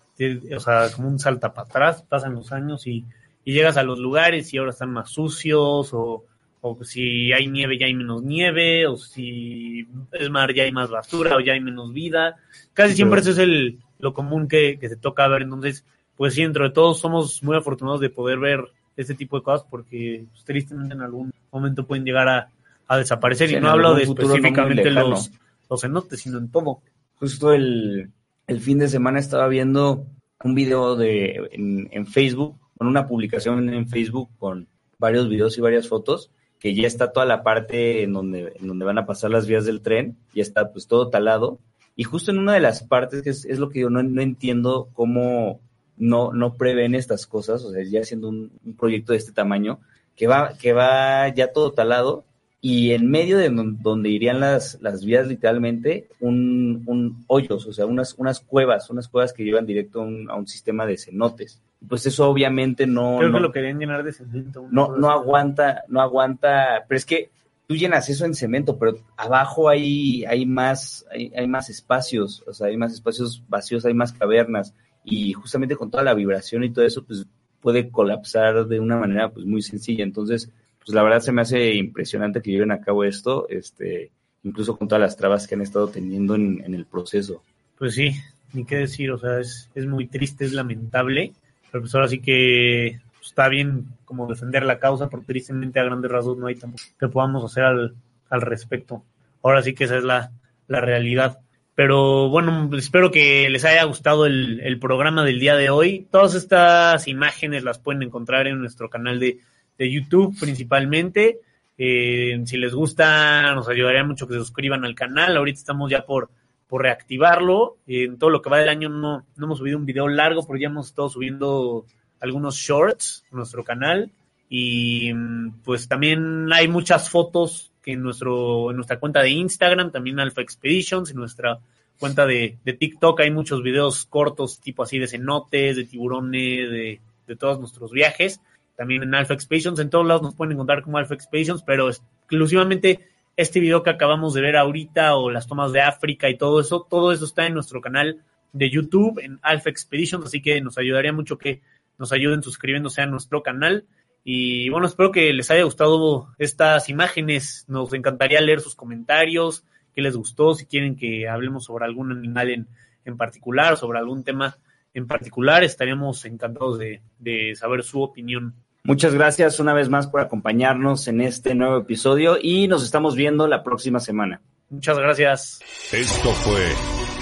[0.55, 3.05] o sea, como un salta para atrás, pasan los años y,
[3.45, 6.25] y llegas a los lugares y ahora están más sucios o,
[6.61, 10.89] o si hay nieve ya hay menos nieve, o si es mar ya hay más
[10.89, 12.37] basura, o ya hay menos vida.
[12.73, 15.43] Casi siempre eso es el, lo común que, que se toca ver.
[15.43, 15.85] Entonces,
[16.15, 18.61] pues sí, dentro de todos somos muy afortunados de poder ver
[18.95, 22.49] este tipo de cosas porque pues, tristemente en algún momento pueden llegar a,
[22.87, 23.49] a desaparecer.
[23.49, 25.09] Sí, y no hablo de no específicamente lejano.
[25.09, 25.31] los,
[25.69, 26.81] los cenotes, sino en todo.
[27.19, 28.09] Justo el,
[28.47, 30.07] el fin de semana estaba viendo
[30.43, 34.67] un video de, en, Facebook, con una publicación en Facebook con
[34.97, 38.85] varios videos y varias fotos, que ya está toda la parte en donde, en donde
[38.85, 41.59] van a pasar las vías del tren, ya está pues todo talado.
[41.95, 44.21] Y justo en una de las partes, que es, es lo que yo no, no
[44.21, 45.59] entiendo cómo
[45.97, 49.79] no, no prevén estas cosas, o sea, ya siendo un, un proyecto de este tamaño,
[50.15, 52.25] que va, que va ya todo talado,
[52.69, 57.71] y en medio de don- donde irían las, las vías literalmente, un, un hoyos, o
[57.71, 60.97] sea, unas, unas cuevas, unas cuevas que llevan directo a un, a un sistema de
[60.97, 61.61] cenotes.
[61.87, 64.67] Pues eso obviamente no, Creo no, que lo querían llenar de cemento.
[64.71, 67.29] no, no aguanta, no aguanta, pero es que
[67.67, 72.53] tú llenas eso en cemento, pero abajo hay, hay más, hay, hay más espacios, o
[72.53, 76.71] sea, hay más espacios vacíos, hay más cavernas, y justamente con toda la vibración y
[76.73, 77.25] todo eso, pues
[77.61, 80.03] puede colapsar de una manera pues muy sencilla.
[80.03, 80.49] Entonces,
[80.87, 84.09] pues la verdad se me hace impresionante que lleven a cabo esto, este,
[84.43, 87.43] incluso con todas las trabas que han estado teniendo en, en el proceso.
[87.77, 88.15] Pues sí,
[88.53, 91.33] ni qué decir, o sea, es, es muy triste, es lamentable,
[91.69, 95.83] pero pues ahora sí que pues, está bien como defender la causa, porque tristemente a
[95.83, 97.93] grandes rasgos no hay tampoco que podamos hacer al,
[98.29, 99.03] al respecto.
[99.43, 100.31] Ahora sí que esa es la,
[100.69, 101.39] la realidad.
[101.75, 106.07] Pero bueno, espero que les haya gustado el, el programa del día de hoy.
[106.09, 109.39] Todas estas imágenes las pueden encontrar en nuestro canal de,
[109.77, 111.39] de YouTube principalmente.
[111.77, 115.37] Eh, si les gusta, nos ayudaría mucho que se suscriban al canal.
[115.37, 116.29] Ahorita estamos ya por,
[116.67, 117.77] por reactivarlo.
[117.87, 120.59] En todo lo que va del año no, no hemos subido un video largo, pero
[120.59, 121.85] ya hemos estado subiendo
[122.19, 124.11] algunos shorts en nuestro canal.
[124.49, 129.91] Y mm, pues también hay muchas fotos que en, nuestro, en nuestra cuenta de Instagram,
[129.91, 131.59] también Alpha Expeditions, en nuestra
[131.99, 136.99] cuenta de, de TikTok hay muchos videos cortos, tipo así de cenotes, de tiburones, de,
[137.27, 138.41] de todos nuestros viajes.
[138.77, 143.07] También en Alpha Expeditions, en todos lados nos pueden encontrar como Alpha Expeditions, pero exclusivamente
[143.35, 146.85] este video que acabamos de ver ahorita o las tomas de África y todo eso,
[146.89, 148.21] todo eso está en nuestro canal
[148.53, 151.61] de YouTube en Alpha Expeditions, así que nos ayudaría mucho que
[151.97, 153.85] nos ayuden suscribiéndose a nuestro canal.
[154.23, 157.65] Y bueno, espero que les haya gustado estas imágenes.
[157.67, 159.63] Nos encantaría leer sus comentarios,
[159.95, 162.67] qué les gustó, si quieren que hablemos sobre algún animal en,
[163.05, 164.57] en particular, sobre algún tema
[164.93, 168.55] en particular, estaríamos encantados de, de saber su opinión.
[168.87, 173.45] Muchas gracias una vez más por acompañarnos en este nuevo episodio y nos estamos viendo
[173.45, 174.39] la próxima semana.
[174.69, 175.59] Muchas gracias.
[175.91, 176.63] Esto fue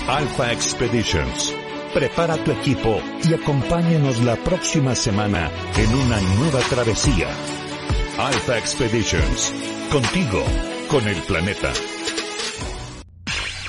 [0.07, 1.55] Alpha Expeditions.
[1.91, 7.29] Prepara tu equipo y acompáñanos la próxima semana en una nueva travesía.
[8.19, 9.51] Alpha Expeditions.
[9.91, 10.43] Contigo,
[10.87, 11.71] con el planeta.